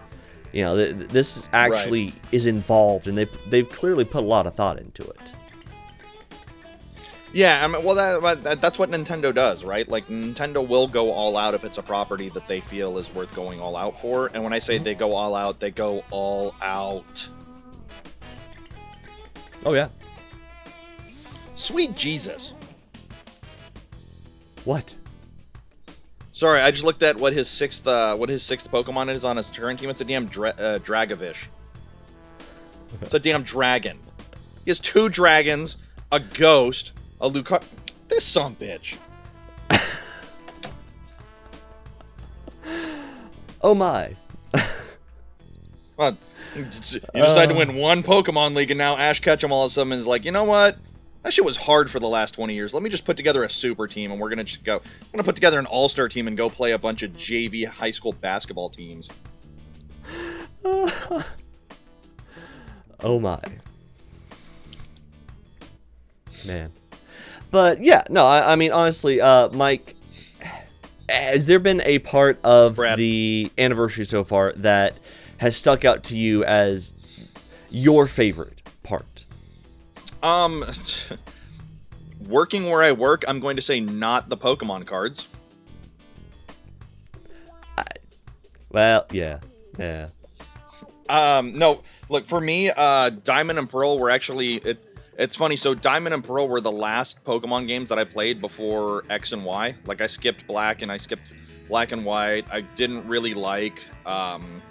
you 0.54 0.64
know 0.64 0.76
th- 0.78 1.10
this 1.10 1.48
actually 1.52 2.06
right. 2.06 2.16
is 2.32 2.46
involved 2.46 3.08
and 3.08 3.18
they 3.18 3.28
they've 3.50 3.70
clearly 3.70 4.06
put 4.06 4.24
a 4.24 4.28
lot 4.28 4.48
of 4.48 4.56
thought 4.56 4.80
into 4.80 5.04
it 5.04 5.34
yeah, 7.36 7.66
I 7.66 7.68
mean, 7.68 7.84
well, 7.84 7.96
that, 7.96 8.62
that's 8.62 8.80
what 8.80 8.90
Nintendo 8.92 9.36
does, 9.36 9.66
right? 9.66 9.86
Like, 9.90 10.08
Nintendo 10.08 10.66
will 10.66 10.88
go 10.88 11.12
all 11.12 11.36
out 11.36 11.54
if 11.54 11.66
it's 11.66 11.78
a 11.78 11.84
property 11.84 12.30
that 12.30 12.48
they 12.48 12.62
feel 12.62 12.98
is 12.98 13.14
worth 13.14 13.36
going 13.36 13.60
all 13.60 13.76
out 13.76 14.00
for. 14.00 14.28
And 14.28 14.42
when 14.42 14.54
I 14.54 14.60
say 14.60 14.76
mm-hmm. 14.76 14.86
they 14.86 14.96
go 14.96 15.12
all 15.12 15.36
out, 15.36 15.60
they 15.60 15.70
go 15.70 16.06
all 16.12 16.56
out. 16.62 17.28
Oh, 19.66 19.74
yeah. 19.74 19.90
Sweet 21.58 21.94
Jesus. 21.98 22.54
What? 24.64 24.96
Sorry, 26.32 26.62
I 26.62 26.72
just 26.72 26.86
looked 26.86 27.04
at 27.04 27.18
what 27.18 27.34
his 27.34 27.50
sixth 27.50 27.86
uh, 27.86 28.16
what 28.16 28.30
his 28.30 28.44
sixth 28.44 28.72
Pokemon 28.72 29.14
is 29.14 29.26
on 29.26 29.36
his 29.36 29.48
current 29.48 29.82
team. 29.82 29.90
It's 29.90 30.00
a 30.00 30.06
damn 30.06 30.28
dra- 30.28 30.56
uh, 30.58 30.80
Dracovish. 30.80 31.48
It's 33.02 33.14
a 33.14 33.20
damn 33.20 33.44
dragon. 33.44 34.00
He 34.64 34.72
has 34.72 34.80
two 34.80 35.10
dragons, 35.10 35.76
a 36.14 36.20
ghost, 36.20 36.94
a 37.22 37.30
Lucario. 37.30 37.64
This 38.08 38.24
son 38.24 38.56
bitch. 38.56 38.98
oh 43.62 43.74
my. 43.74 44.14
well, 45.98 46.18
you 46.56 46.66
decide 46.66 47.02
uh, 47.14 47.46
to 47.48 47.56
win 47.56 47.76
one 47.76 48.04
Pokemon 48.04 48.56
League, 48.56 48.72
and 48.72 48.78
now 48.78 48.96
Ash 48.98 49.20
Ketchum 49.20 49.52
all 49.52 49.66
of 49.66 49.72
a 49.72 49.74
sudden 49.74 49.94
is 49.94 50.06
like, 50.06 50.24
you 50.26 50.32
know 50.32 50.44
what? 50.44 50.78
That 51.24 51.34
shit 51.34 51.44
was 51.44 51.58
hard 51.58 51.90
for 51.90 52.00
the 52.00 52.08
last 52.08 52.36
20 52.36 52.54
years. 52.54 52.72
Let 52.72 52.84
me 52.84 52.90
just 52.92 53.04
put 53.04 53.18
together 53.18 53.44
a 53.44 53.50
super 53.50 53.88
team, 53.88 54.12
and 54.12 54.22
we're 54.22 54.30
gonna 54.30 54.44
just 54.44 54.64
go. 54.64 54.76
I'm 54.76 55.12
gonna 55.12 55.24
put 55.24 55.34
together 55.36 55.58
an 55.58 55.66
all-star 55.66 56.08
team 56.08 56.28
and 56.28 56.38
go 56.38 56.50
play 56.50 56.74
a 56.74 56.78
bunch 56.78 57.02
of 57.02 57.12
JV 57.14 57.66
high 57.68 57.92
school 57.92 58.14
basketball 58.14 58.70
teams. 58.70 59.10
oh 60.64 61.24
my. 63.20 63.42
Man. 66.46 66.72
But 67.56 67.82
yeah, 67.82 68.04
no, 68.10 68.26
I, 68.26 68.52
I 68.52 68.56
mean 68.58 68.74
honestly, 68.74 69.22
uh, 69.22 69.48
Mike, 69.48 69.96
has 71.08 71.46
there 71.46 71.58
been 71.58 71.80
a 71.86 72.00
part 72.00 72.38
of 72.44 72.76
Brad. 72.76 73.00
the 73.00 73.50
anniversary 73.58 74.04
so 74.04 74.26
far 74.26 74.52
that 74.58 75.00
has 75.38 75.56
stuck 75.56 75.86
out 75.86 76.04
to 76.04 76.18
you 76.18 76.44
as 76.44 76.94
your 77.70 78.08
favorite 78.08 78.62
part? 78.84 79.24
Um, 80.22 80.66
working 82.28 82.70
where 82.70 82.84
I 82.84 82.92
work, 82.92 83.24
I'm 83.26 83.40
going 83.40 83.56
to 83.56 83.62
say 83.62 83.80
not 83.80 84.28
the 84.28 84.36
Pokemon 84.36 84.86
cards. 84.86 85.30
I, 87.78 87.86
well, 88.70 89.06
yeah, 89.12 89.40
yeah. 89.80 90.10
Um, 91.08 91.58
no, 91.58 91.84
look 92.10 92.28
for 92.28 92.42
me, 92.42 92.70
uh, 92.70 93.12
Diamond 93.12 93.60
and 93.60 93.70
Pearl 93.70 93.98
were 93.98 94.10
actually 94.10 94.56
it 94.56 94.85
it's 95.18 95.36
funny. 95.36 95.56
So 95.56 95.74
Diamond 95.74 96.14
and 96.14 96.24
Pearl 96.24 96.48
were 96.48 96.62
the 96.62 96.72
last 96.72 97.24
Pokemon 97.24 97.68
games 97.68 97.90
that 97.90 98.00
I 98.00 98.04
played 98.04 98.42
before 98.42 99.04
X 99.10 99.32
and 99.32 99.46
Y. 99.46 99.76
Like 99.86 100.02
I 100.02 100.08
skipped 100.08 100.48
Black 100.48 100.82
and 100.82 100.92
I 100.92 100.98
skipped 100.98 101.24
Black 101.68 101.92
and 101.92 102.06
White. 102.06 102.46
I 102.52 102.62
didn't 102.62 103.08
really 103.08 103.34
like 103.34 103.82
um, 104.06 104.62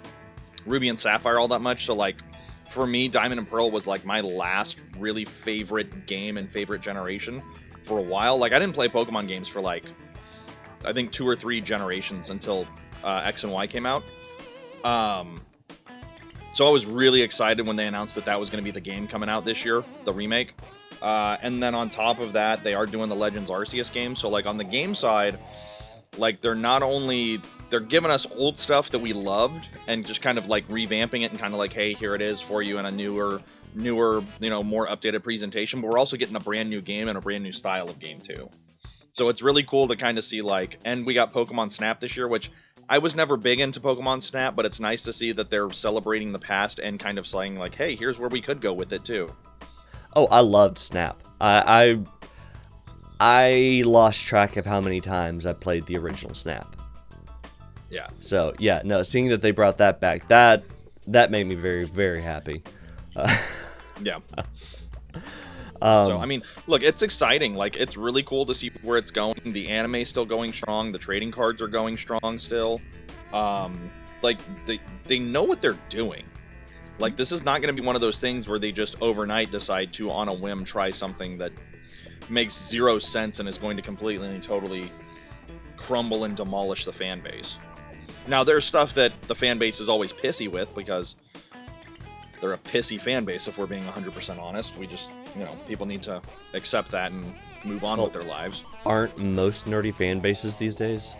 Ruby 0.65 0.89
and 0.89 0.99
Sapphire 0.99 1.39
all 1.39 1.47
that 1.49 1.61
much. 1.61 1.85
So 1.85 1.93
like 1.93 2.17
for 2.71 2.85
me, 2.85 3.07
Diamond 3.07 3.39
and 3.39 3.49
Pearl 3.49 3.71
was 3.71 3.87
like 3.87 4.05
my 4.05 4.21
last 4.21 4.77
really 4.97 5.25
favorite 5.25 6.05
game 6.05 6.37
and 6.37 6.49
favorite 6.51 6.81
generation. 6.81 7.41
for 7.85 7.99
a 7.99 8.01
while. 8.01 8.37
Like 8.37 8.51
I 8.53 8.59
didn't 8.59 8.73
play 8.73 8.89
Pokemon 8.89 9.27
games 9.27 9.47
for 9.47 9.61
like 9.61 9.85
I 10.83 10.93
think 10.93 11.11
two 11.11 11.27
or 11.27 11.35
three 11.35 11.61
generations 11.61 12.29
until 12.29 12.67
uh, 13.03 13.21
X 13.23 13.43
and 13.43 13.51
Y 13.51 13.67
came 13.67 13.85
out. 13.85 14.03
Um, 14.83 15.41
so 16.55 16.65
I 16.65 16.69
was 16.69 16.85
really 16.85 17.21
excited 17.21 17.67
when 17.67 17.75
they 17.75 17.85
announced 17.85 18.15
that 18.15 18.23
that 18.23 18.39
was 18.39 18.49
going 18.49 18.63
to 18.63 18.65
be 18.65 18.71
the 18.71 18.79
game 18.79 19.09
coming 19.09 19.27
out 19.27 19.43
this 19.43 19.65
year, 19.65 19.83
the 20.05 20.13
remake. 20.13 20.53
Uh, 21.01 21.35
and 21.41 21.61
then 21.61 21.75
on 21.75 21.89
top 21.89 22.19
of 22.19 22.31
that, 22.31 22.63
they 22.63 22.73
are 22.73 22.85
doing 22.85 23.09
the 23.09 23.15
Legends 23.15 23.49
Arceus 23.49 23.91
game. 23.91 24.15
So 24.15 24.29
like 24.29 24.45
on 24.45 24.57
the 24.57 24.63
game 24.63 24.95
side, 24.95 25.37
like 26.15 26.41
they're 26.41 26.55
not 26.55 26.81
only 26.81 27.41
they're 27.69 27.81
giving 27.81 28.09
us 28.09 28.25
old 28.37 28.57
stuff 28.57 28.89
that 28.91 28.99
we 28.99 29.11
loved 29.11 29.67
and 29.87 30.07
just 30.07 30.21
kind 30.21 30.37
of 30.37 30.45
like 30.45 30.65
revamping 30.69 31.25
it 31.25 31.31
and 31.31 31.37
kind 31.37 31.53
of 31.53 31.57
like, 31.57 31.73
hey, 31.73 31.93
here 31.93 32.15
it 32.15 32.21
is 32.21 32.39
for 32.39 32.61
you 32.61 32.77
in 32.77 32.85
a 32.85 32.91
newer, 32.91 33.41
newer, 33.73 34.23
you 34.39 34.49
know, 34.49 34.63
more 34.63 34.87
updated 34.87 35.23
presentation. 35.23 35.81
But 35.81 35.89
we're 35.91 35.99
also 35.99 36.15
getting 36.15 36.37
a 36.37 36.39
brand 36.39 36.69
new 36.69 36.79
game 36.79 37.09
and 37.09 37.17
a 37.17 37.21
brand 37.21 37.43
new 37.43 37.51
style 37.51 37.89
of 37.89 37.99
game 37.99 38.19
too. 38.21 38.49
So 39.11 39.27
it's 39.27 39.41
really 39.41 39.63
cool 39.63 39.89
to 39.89 39.97
kind 39.97 40.17
of 40.17 40.23
see 40.23 40.41
like, 40.41 40.79
and 40.85 41.05
we 41.05 41.13
got 41.13 41.33
Pokemon 41.33 41.73
Snap 41.73 41.99
this 41.99 42.15
year, 42.15 42.29
which 42.29 42.49
I 42.87 42.99
was 42.99 43.15
never 43.15 43.35
big 43.37 43.59
into 43.59 43.79
Pokemon 43.79 44.23
Snap, 44.23 44.55
but 44.55 44.65
it's 44.65 44.79
nice 44.79 45.01
to 45.03 45.13
see 45.13 45.31
that 45.31 45.49
they're 45.49 45.71
celebrating 45.71 46.31
the 46.31 46.39
past 46.39 46.79
and 46.79 46.99
kind 46.99 47.17
of 47.17 47.27
saying 47.27 47.57
like, 47.57 47.73
hey, 47.73 47.95
here's 47.95 48.19
where 48.19 48.29
we 48.29 48.41
could 48.41 48.61
go 48.61 48.73
with 48.73 48.93
it 48.93 49.03
too. 49.03 49.33
Oh, 50.15 50.27
I 50.27 50.39
loved 50.41 50.77
Snap. 50.77 51.21
I, 51.41 51.99
I 53.19 53.45
I 53.79 53.83
lost 53.85 54.21
track 54.21 54.57
of 54.57 54.65
how 54.65 54.81
many 54.81 55.01
times 55.01 55.45
I 55.45 55.53
played 55.53 55.85
the 55.87 55.97
original 55.97 56.33
Snap. 56.35 56.75
Yeah. 57.89 58.07
So 58.19 58.53
yeah, 58.59 58.81
no, 58.83 59.03
seeing 59.03 59.29
that 59.29 59.41
they 59.41 59.51
brought 59.51 59.77
that 59.79 59.99
back, 59.99 60.27
that 60.27 60.63
that 61.07 61.31
made 61.31 61.47
me 61.47 61.55
very 61.55 61.85
very 61.85 62.21
happy. 62.21 62.63
Uh, 63.15 63.35
yeah. 64.01 64.19
um, 65.81 66.07
so 66.07 66.17
I 66.17 66.25
mean, 66.25 66.43
look, 66.67 66.81
it's 66.83 67.01
exciting. 67.01 67.55
Like 67.55 67.75
it's 67.75 67.97
really 67.97 68.23
cool 68.23 68.45
to 68.45 68.55
see 68.55 68.71
where 68.81 68.97
it's 68.97 69.11
going. 69.11 69.35
The 69.45 69.67
anime 69.67 69.95
is 69.95 70.09
still 70.09 70.25
going 70.25 70.53
strong. 70.53 70.91
The 70.91 70.99
trading 70.99 71.31
cards 71.31 71.61
are 71.61 71.67
going 71.67 71.97
strong 71.97 72.39
still. 72.39 72.79
Um, 73.33 73.91
like 74.21 74.37
they 74.65 74.79
they 75.03 75.19
know 75.19 75.43
what 75.43 75.61
they're 75.61 75.79
doing. 75.89 76.25
Like 76.97 77.17
this 77.17 77.31
is 77.31 77.43
not 77.43 77.61
going 77.61 77.75
to 77.75 77.79
be 77.79 77.85
one 77.85 77.95
of 77.95 78.01
those 78.01 78.19
things 78.19 78.47
where 78.47 78.59
they 78.59 78.71
just 78.71 78.95
overnight 79.01 79.51
decide 79.51 79.91
to 79.93 80.09
on 80.09 80.29
a 80.29 80.33
whim 80.33 80.63
try 80.63 80.91
something 80.91 81.37
that 81.39 81.51
makes 82.29 82.57
zero 82.67 82.99
sense 82.99 83.39
and 83.39 83.49
is 83.49 83.57
going 83.57 83.75
to 83.77 83.83
completely 83.83 84.27
and 84.27 84.43
totally 84.43 84.91
crumble 85.77 86.23
and 86.23 86.37
demolish 86.37 86.85
the 86.85 86.93
fan 86.93 87.21
base. 87.21 87.55
Now 88.27 88.43
there's 88.43 88.65
stuff 88.65 88.95
that 88.95 89.11
the 89.27 89.35
fan 89.35 89.59
base 89.59 89.79
is 89.79 89.89
always 89.89 90.11
pissy 90.11 90.49
with 90.49 90.73
because 90.73 91.15
they're 92.41 92.53
a 92.53 92.57
pissy 92.57 92.99
fan 92.99 93.25
base 93.25 93.47
if 93.47 93.57
we're 93.57 93.67
being 93.67 93.83
100% 93.83 94.39
honest. 94.39 94.75
We 94.77 94.87
just, 94.87 95.09
you 95.37 95.43
know, 95.43 95.55
people 95.67 95.85
need 95.85 96.03
to 96.03 96.21
accept 96.53 96.91
that 96.91 97.11
and 97.11 97.33
move 97.63 97.83
on 97.83 97.97
Well- 97.97 98.07
with 98.07 98.13
their 98.13 98.23
lives. 98.29 98.61
aren't 98.85 99.17
most 99.17 99.65
nerdy 99.65 99.93
fan 99.93 100.19
bases 100.19 100.55
these 100.55 100.75
days? 100.75 101.15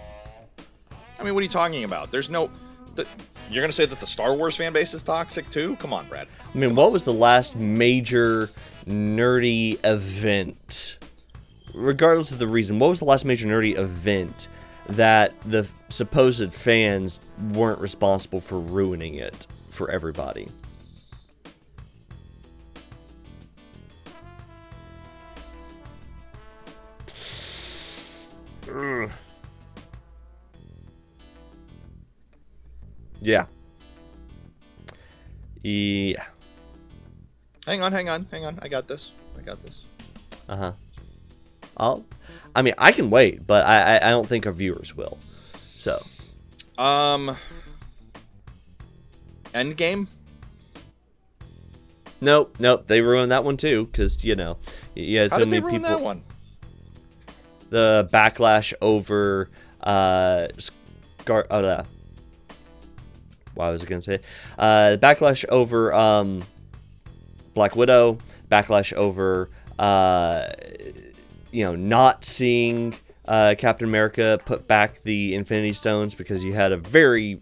I 1.19 1.23
mean, 1.23 1.33
what 1.33 1.39
are 1.39 1.43
you 1.43 1.49
talking 1.49 1.83
about? 1.83 2.11
There's 2.11 2.29
no 2.29 2.49
the, 2.95 3.05
you're 3.49 3.61
going 3.61 3.71
to 3.71 3.75
say 3.75 3.85
that 3.85 3.99
the 3.99 4.07
Star 4.07 4.33
Wars 4.35 4.55
fan 4.55 4.71
base 4.71 4.93
is 4.93 5.03
toxic 5.03 5.49
too? 5.49 5.75
Come 5.81 5.91
on, 5.91 6.07
Brad. 6.07 6.27
I 6.53 6.57
mean, 6.57 6.75
what 6.75 6.93
was 6.93 7.03
the 7.03 7.11
last 7.13 7.55
major 7.57 8.49
nerdy 8.87 9.77
event? 9.83 10.97
Regardless 11.73 12.31
of 12.31 12.39
the 12.39 12.47
reason, 12.47 12.79
what 12.79 12.87
was 12.87 12.99
the 12.99 13.05
last 13.05 13.25
major 13.25 13.47
nerdy 13.47 13.77
event 13.77 14.47
that 14.87 15.33
the 15.43 15.67
supposed 15.89 16.53
fans 16.53 17.19
weren't 17.51 17.79
responsible 17.81 18.39
for 18.39 18.57
ruining 18.59 19.15
it 19.15 19.45
for 19.71 19.91
everybody? 19.91 20.47
Ugh. 28.75 29.09
Yeah. 33.21 33.45
Yeah. 35.63 36.23
Hang 37.65 37.81
on, 37.81 37.91
hang 37.91 38.09
on, 38.09 38.27
hang 38.29 38.45
on. 38.45 38.59
I 38.61 38.67
got 38.67 38.87
this. 38.87 39.11
I 39.37 39.41
got 39.41 39.63
this. 39.65 39.81
Uh 40.47 40.55
huh. 40.57 40.71
I'll. 41.77 42.05
I 42.55 42.61
mean, 42.61 42.73
I 42.77 42.91
can 42.91 43.09
wait, 43.09 43.45
but 43.47 43.65
I, 43.65 43.95
I 43.95 44.07
I 44.07 44.09
don't 44.11 44.27
think 44.27 44.45
our 44.45 44.51
viewers 44.51 44.95
will. 44.95 45.17
So 45.77 46.05
Um 46.77 47.35
Endgame? 49.53 50.07
nope, 52.21 52.55
nope. 52.59 52.87
They 52.87 53.01
ruined 53.01 53.31
that 53.31 53.43
one 53.43 53.57
too, 53.57 53.85
because 53.85 54.23
you 54.23 54.35
know, 54.35 54.57
y- 54.95 55.01
you 55.03 55.19
had 55.19 55.31
How 55.31 55.37
so 55.37 55.45
did 55.45 55.47
they 55.51 55.59
many 55.59 55.61
ruin 55.61 55.81
people. 55.81 55.97
that 55.97 56.03
one? 56.03 56.23
The 57.75 58.07
backlash 58.09 58.73
over 58.81 59.49
uh, 59.81 60.47
Scar. 60.57 61.45
Oh, 61.51 61.59
uh, 61.59 61.83
what 63.53 63.69
was 63.73 63.83
I 63.83 63.85
gonna 63.85 64.01
say? 64.01 64.21
Uh, 64.57 64.91
the 64.91 64.97
backlash 64.97 65.43
over 65.49 65.93
um, 65.93 66.45
Black 67.53 67.75
Widow. 67.75 68.17
Backlash 68.49 68.93
over 68.93 69.49
uh, 69.77 70.47
you 71.51 71.65
know, 71.65 71.75
not 71.75 72.23
seeing 72.23 72.95
uh, 73.27 73.55
Captain 73.57 73.89
America 73.89 74.39
put 74.45 74.69
back 74.69 75.03
the 75.03 75.35
Infinity 75.35 75.73
Stones 75.73 76.15
because 76.15 76.45
you 76.45 76.53
had 76.53 76.71
a 76.71 76.77
very, 76.77 77.41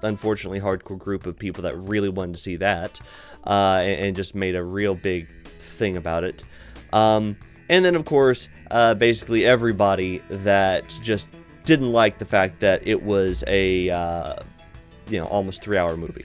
unfortunately, 0.00 0.60
hardcore 0.60 0.98
group 0.98 1.26
of 1.26 1.38
people 1.38 1.62
that 1.64 1.76
really 1.76 2.08
wanted 2.08 2.36
to 2.36 2.40
see 2.40 2.56
that 2.56 2.98
uh, 3.46 3.82
and, 3.82 4.00
and 4.00 4.16
just 4.16 4.34
made 4.34 4.54
a 4.54 4.64
real 4.64 4.94
big 4.94 5.28
thing 5.58 5.98
about 5.98 6.24
it. 6.24 6.42
Um, 6.94 7.36
and 7.68 7.84
then, 7.84 7.94
of 7.94 8.04
course, 8.04 8.48
uh, 8.70 8.94
basically 8.94 9.44
everybody 9.46 10.22
that 10.28 10.88
just 11.02 11.28
didn't 11.64 11.92
like 11.92 12.18
the 12.18 12.24
fact 12.24 12.60
that 12.60 12.86
it 12.86 13.02
was 13.02 13.42
a, 13.46 13.90
uh, 13.90 14.34
you 15.08 15.18
know, 15.18 15.26
almost 15.26 15.62
three-hour 15.62 15.96
movie. 15.96 16.24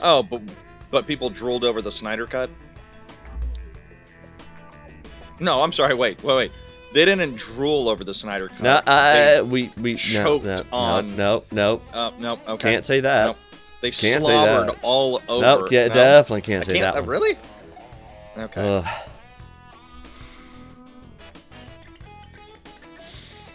Oh, 0.00 0.22
but 0.22 0.42
but 0.90 1.06
people 1.06 1.30
drooled 1.30 1.64
over 1.64 1.80
the 1.80 1.92
Snyder 1.92 2.26
cut? 2.26 2.50
No, 5.40 5.62
I'm 5.62 5.72
sorry. 5.72 5.94
Wait, 5.94 6.22
wait, 6.22 6.34
wait. 6.36 6.52
They 6.92 7.04
didn't 7.04 7.36
drool 7.36 7.88
over 7.88 8.04
the 8.04 8.12
Snyder 8.14 8.48
cut. 8.48 8.60
No, 8.60 8.74
uh, 8.76 9.44
we 9.44 9.72
we 9.78 9.94
no 9.94 9.98
choked 10.40 10.44
no 10.44 10.64
on- 10.72 11.16
no 11.16 11.44
no 11.50 11.80
no 11.92 11.98
uh, 11.98 12.10
no, 12.18 12.38
okay. 12.48 12.72
can't 12.72 12.84
say 12.84 13.00
that. 13.00 13.26
Nope. 13.26 13.36
They 13.80 13.90
Can't 13.90 14.22
slobbered 14.22 14.78
all 14.82 15.20
over. 15.26 15.42
Nope, 15.62 15.72
yeah, 15.72 15.88
No? 15.88 15.94
definitely 15.94 16.42
can't 16.42 16.62
I 16.62 16.66
say 16.68 16.78
can't, 16.78 16.94
that 16.94 17.02
uh. 17.02 17.06
Really? 17.06 17.36
Okay. 18.36 18.60
Ugh. 18.60 18.86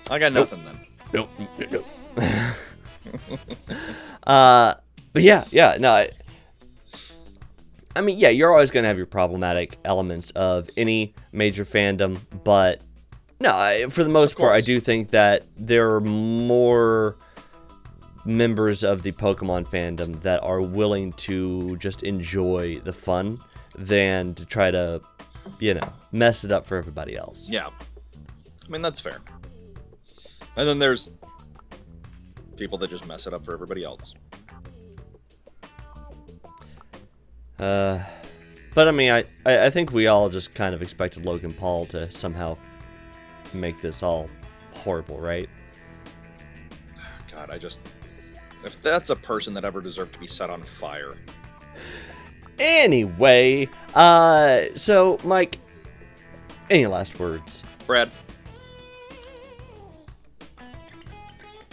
I 0.09 0.19
got 0.19 0.33
Nope. 0.33 0.51
nothing 0.51 0.65
then. 0.65 0.79
Nope. 1.13 1.29
Nope. 1.71 1.85
uh, 4.27 4.73
but 5.13 5.23
yeah, 5.23 5.45
yeah, 5.51 5.77
no. 5.79 5.91
I, 5.91 6.11
I 7.95 8.01
mean, 8.01 8.19
yeah, 8.19 8.29
you're 8.29 8.51
always 8.51 8.71
gonna 8.71 8.87
have 8.87 8.97
your 8.97 9.05
problematic 9.05 9.77
elements 9.83 10.31
of 10.31 10.69
any 10.77 11.13
major 11.31 11.65
fandom, 11.65 12.19
but 12.43 12.81
no, 13.39 13.51
I, 13.51 13.85
for 13.89 14.03
the 14.03 14.09
most 14.09 14.37
part, 14.37 14.53
I 14.53 14.61
do 14.61 14.79
think 14.79 15.09
that 15.11 15.45
there 15.57 15.93
are 15.95 16.01
more 16.01 17.17
members 18.25 18.83
of 18.83 19.03
the 19.03 19.11
Pokemon 19.11 19.67
fandom 19.67 20.21
that 20.21 20.41
are 20.43 20.61
willing 20.61 21.13
to 21.13 21.77
just 21.77 22.03
enjoy 22.03 22.79
the 22.83 22.93
fun 22.93 23.39
than 23.77 24.33
to 24.35 24.45
try 24.45 24.71
to, 24.71 25.01
you 25.59 25.73
know, 25.73 25.93
mess 26.11 26.43
it 26.43 26.51
up 26.51 26.65
for 26.65 26.77
everybody 26.77 27.15
else. 27.15 27.49
Yeah. 27.49 27.67
I 27.67 28.69
mean, 28.69 28.81
that's 28.81 28.99
fair. 28.99 29.19
And 30.55 30.67
then 30.67 30.79
there's 30.79 31.11
people 32.57 32.77
that 32.79 32.89
just 32.89 33.05
mess 33.05 33.27
it 33.27 33.33
up 33.33 33.45
for 33.45 33.53
everybody 33.53 33.83
else. 33.83 34.15
Uh, 37.59 37.99
but 38.73 38.87
I 38.87 38.91
mean, 38.91 39.11
I, 39.11 39.23
I 39.45 39.65
I 39.65 39.69
think 39.69 39.91
we 39.91 40.07
all 40.07 40.29
just 40.29 40.53
kind 40.53 40.75
of 40.75 40.81
expected 40.81 41.25
Logan 41.25 41.53
Paul 41.53 41.85
to 41.87 42.11
somehow 42.11 42.57
make 43.53 43.81
this 43.81 44.03
all 44.03 44.29
horrible, 44.73 45.19
right? 45.19 45.49
God, 47.33 47.49
I 47.49 47.57
just. 47.57 47.79
If 48.63 48.75
that's 48.81 49.09
a 49.09 49.15
person 49.15 49.53
that 49.53 49.63
ever 49.63 49.81
deserved 49.81 50.13
to 50.13 50.19
be 50.19 50.27
set 50.27 50.49
on 50.49 50.63
fire. 50.79 51.15
Anyway, 52.59 53.69
uh, 53.93 54.61
so 54.75 55.19
Mike, 55.23 55.59
any 56.69 56.87
last 56.87 57.19
words? 57.19 57.63
Brad, 57.85 58.09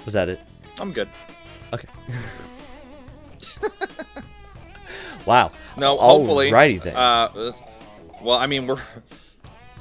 Was 0.05 0.15
that 0.15 0.29
it? 0.29 0.41
I'm 0.79 0.93
good. 0.93 1.09
Okay. 1.73 1.89
wow. 5.27 5.51
No, 5.77 5.97
hopefully. 5.97 6.51
Alrighty 6.51 6.83
then. 6.83 6.95
Uh, 6.97 7.53
well, 8.23 8.39
I 8.39 8.47
mean, 8.47 8.67
we're 8.67 8.83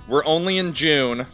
we're 0.08 0.26
only 0.26 0.58
in 0.58 0.74
June. 0.74 1.26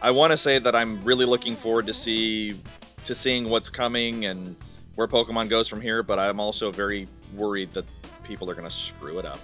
I 0.00 0.10
want 0.10 0.32
to 0.32 0.36
say 0.36 0.58
that 0.58 0.74
I'm 0.74 1.04
really 1.04 1.26
looking 1.26 1.56
forward 1.56 1.86
to 1.86 1.94
see 1.94 2.60
to 3.04 3.14
seeing 3.14 3.48
what's 3.48 3.68
coming 3.68 4.24
and 4.24 4.56
where 4.94 5.08
Pokemon 5.08 5.48
goes 5.48 5.68
from 5.68 5.80
here, 5.80 6.02
but 6.02 6.18
I'm 6.18 6.40
also 6.40 6.70
very 6.70 7.08
worried 7.34 7.70
that 7.72 7.84
people 8.24 8.50
are 8.50 8.54
going 8.54 8.68
to 8.68 8.74
screw 8.74 9.18
it 9.18 9.24
up. 9.24 9.38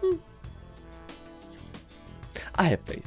Hmm. 0.00 0.16
I 2.54 2.64
have 2.64 2.80
faith. 2.80 3.06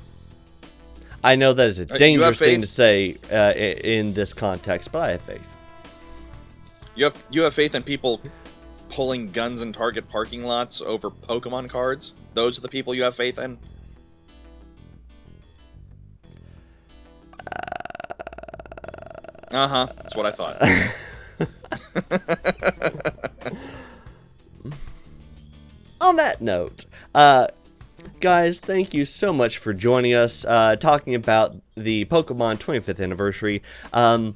I 1.24 1.36
know 1.36 1.54
that 1.54 1.68
is 1.68 1.80
a 1.80 1.94
Uh, 1.94 1.98
dangerous 1.98 2.40
thing 2.40 2.62
to 2.62 2.68
say 2.68 3.18
uh, 3.32 3.54
in 3.56 4.14
this 4.14 4.34
context, 4.34 4.92
but 4.92 5.02
I 5.02 5.12
have 5.12 5.22
faith. 5.22 5.48
You 6.96 7.06
have 7.06 7.16
you 7.30 7.42
have 7.42 7.54
faith 7.54 7.76
in 7.76 7.84
people 7.84 8.22
pulling 8.90 9.32
guns 9.32 9.62
in 9.62 9.72
Target 9.74 10.08
parking 10.10 10.44
lots 10.44 10.82
over 10.82 11.10
Pokemon 11.10 11.70
cards? 11.70 12.14
Those 12.34 12.58
are 12.58 12.62
the 12.62 12.68
people 12.70 12.94
you 12.94 13.04
have 13.04 13.16
faith 13.16 13.38
in? 13.38 13.58
Uh 19.52 19.68
huh. 19.68 19.88
That's 19.96 20.16
what 20.16 20.26
I 20.26 20.32
thought. 20.32 20.62
on 26.02 26.16
that 26.18 26.42
note, 26.42 26.86
uh, 27.16 27.48
guys, 28.20 28.60
thank 28.60 28.94
you 28.94 29.06
so 29.06 29.34
much 29.34 29.58
for 29.58 29.74
joining 29.74 30.14
us, 30.14 30.46
uh, 30.46 30.76
talking 30.76 31.16
about 31.16 31.56
the 31.76 32.06
Pokemon 32.06 32.60
25th 32.60 33.02
anniversary. 33.02 33.64
Um, 33.94 34.36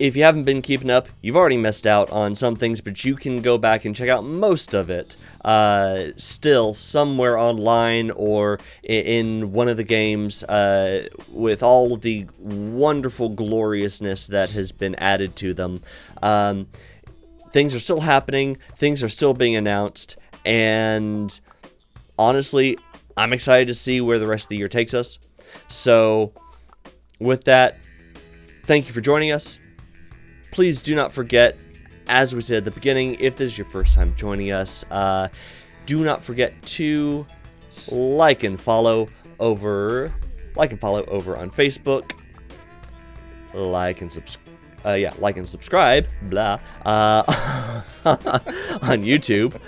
if 0.00 0.16
you 0.16 0.24
haven't 0.24 0.44
been 0.44 0.62
keeping 0.62 0.88
up, 0.88 1.08
you've 1.20 1.36
already 1.36 1.58
missed 1.58 1.86
out 1.86 2.10
on 2.10 2.34
some 2.34 2.56
things, 2.56 2.80
but 2.80 3.04
you 3.04 3.14
can 3.14 3.42
go 3.42 3.58
back 3.58 3.84
and 3.84 3.94
check 3.94 4.08
out 4.08 4.24
most 4.24 4.72
of 4.72 4.88
it 4.88 5.14
uh, 5.44 6.06
still 6.16 6.72
somewhere 6.72 7.36
online 7.36 8.10
or 8.12 8.58
in 8.82 9.52
one 9.52 9.68
of 9.68 9.76
the 9.76 9.84
games 9.84 10.42
uh, 10.44 11.06
with 11.30 11.62
all 11.62 11.98
the 11.98 12.26
wonderful 12.38 13.28
gloriousness 13.28 14.26
that 14.28 14.48
has 14.48 14.72
been 14.72 14.94
added 14.94 15.36
to 15.36 15.52
them. 15.52 15.82
Um, 16.22 16.66
things 17.52 17.74
are 17.74 17.80
still 17.80 18.00
happening, 18.00 18.56
things 18.76 19.02
are 19.02 19.08
still 19.10 19.34
being 19.34 19.54
announced, 19.54 20.16
and 20.46 21.38
honestly, 22.18 22.78
I'm 23.18 23.34
excited 23.34 23.68
to 23.68 23.74
see 23.74 24.00
where 24.00 24.18
the 24.18 24.26
rest 24.26 24.46
of 24.46 24.48
the 24.48 24.56
year 24.56 24.68
takes 24.68 24.94
us. 24.94 25.18
So, 25.68 26.32
with 27.18 27.44
that, 27.44 27.76
thank 28.62 28.86
you 28.86 28.94
for 28.94 29.02
joining 29.02 29.30
us. 29.30 29.58
Please 30.50 30.82
do 30.82 30.94
not 30.94 31.12
forget, 31.12 31.56
as 32.08 32.34
we 32.34 32.40
said 32.40 32.58
at 32.58 32.64
the 32.64 32.70
beginning, 32.70 33.16
if 33.20 33.36
this 33.36 33.52
is 33.52 33.58
your 33.58 33.68
first 33.68 33.94
time 33.94 34.14
joining 34.16 34.50
us, 34.50 34.84
uh, 34.90 35.28
do 35.86 36.04
not 36.04 36.22
forget 36.22 36.60
to 36.62 37.26
like 37.88 38.42
and 38.42 38.60
follow 38.60 39.08
over, 39.38 40.12
like 40.56 40.72
and 40.72 40.80
follow 40.80 41.04
over 41.04 41.36
on 41.36 41.50
Facebook, 41.50 42.12
like 43.54 44.00
and 44.00 44.12
subscribe. 44.12 44.46
Uh, 44.84 44.92
yeah, 44.92 45.12
like 45.18 45.36
and 45.36 45.46
subscribe, 45.46 46.08
blah, 46.22 46.58
uh, 46.86 47.22
on 48.06 49.02
YouTube. 49.02 49.60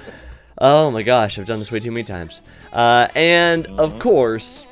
Oh 0.57 0.91
my 0.91 1.03
gosh, 1.03 1.39
I've 1.39 1.45
done 1.47 1.59
this 1.59 1.71
way 1.71 1.81
too 1.81 1.91
many 1.91 2.05
times. 2.05 2.41
Uh, 2.73 3.09
and 3.15 3.67
of 3.67 3.99
course, 3.99 4.65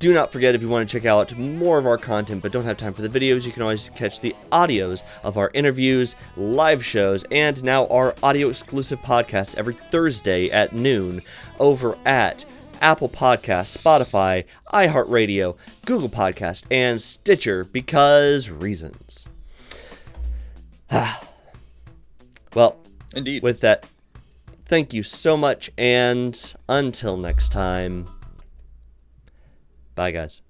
do 0.00 0.14
not 0.14 0.32
forget 0.32 0.54
if 0.54 0.62
you 0.62 0.68
want 0.68 0.88
to 0.88 0.98
check 0.98 1.04
out 1.04 1.36
more 1.36 1.78
of 1.78 1.86
our 1.86 1.98
content 1.98 2.42
but 2.42 2.50
don't 2.50 2.64
have 2.64 2.78
time 2.78 2.94
for 2.94 3.02
the 3.02 3.08
videos, 3.08 3.44
you 3.44 3.52
can 3.52 3.62
always 3.62 3.90
catch 3.90 4.18
the 4.18 4.34
audios 4.50 5.02
of 5.22 5.36
our 5.36 5.50
interviews, 5.52 6.16
live 6.36 6.82
shows, 6.84 7.22
and 7.30 7.62
now 7.62 7.86
our 7.88 8.14
audio 8.22 8.48
exclusive 8.48 8.98
podcasts 9.00 9.56
every 9.58 9.74
Thursday 9.74 10.50
at 10.50 10.74
noon 10.74 11.20
over 11.58 11.98
at 12.06 12.46
Apple 12.80 13.10
Podcasts, 13.10 13.76
Spotify, 13.76 14.46
iHeartRadio, 14.72 15.54
Google 15.84 16.08
Podcast, 16.08 16.64
and 16.70 17.00
Stitcher 17.00 17.64
because 17.64 18.48
reasons. 18.48 19.28
well, 22.54 22.78
Indeed. 23.12 23.42
with 23.42 23.60
that, 23.60 23.84
thank 24.64 24.94
you 24.94 25.02
so 25.02 25.36
much, 25.36 25.70
and 25.76 26.54
until 26.70 27.18
next 27.18 27.52
time, 27.52 28.06
Bye, 29.94 30.10
guys. 30.12 30.42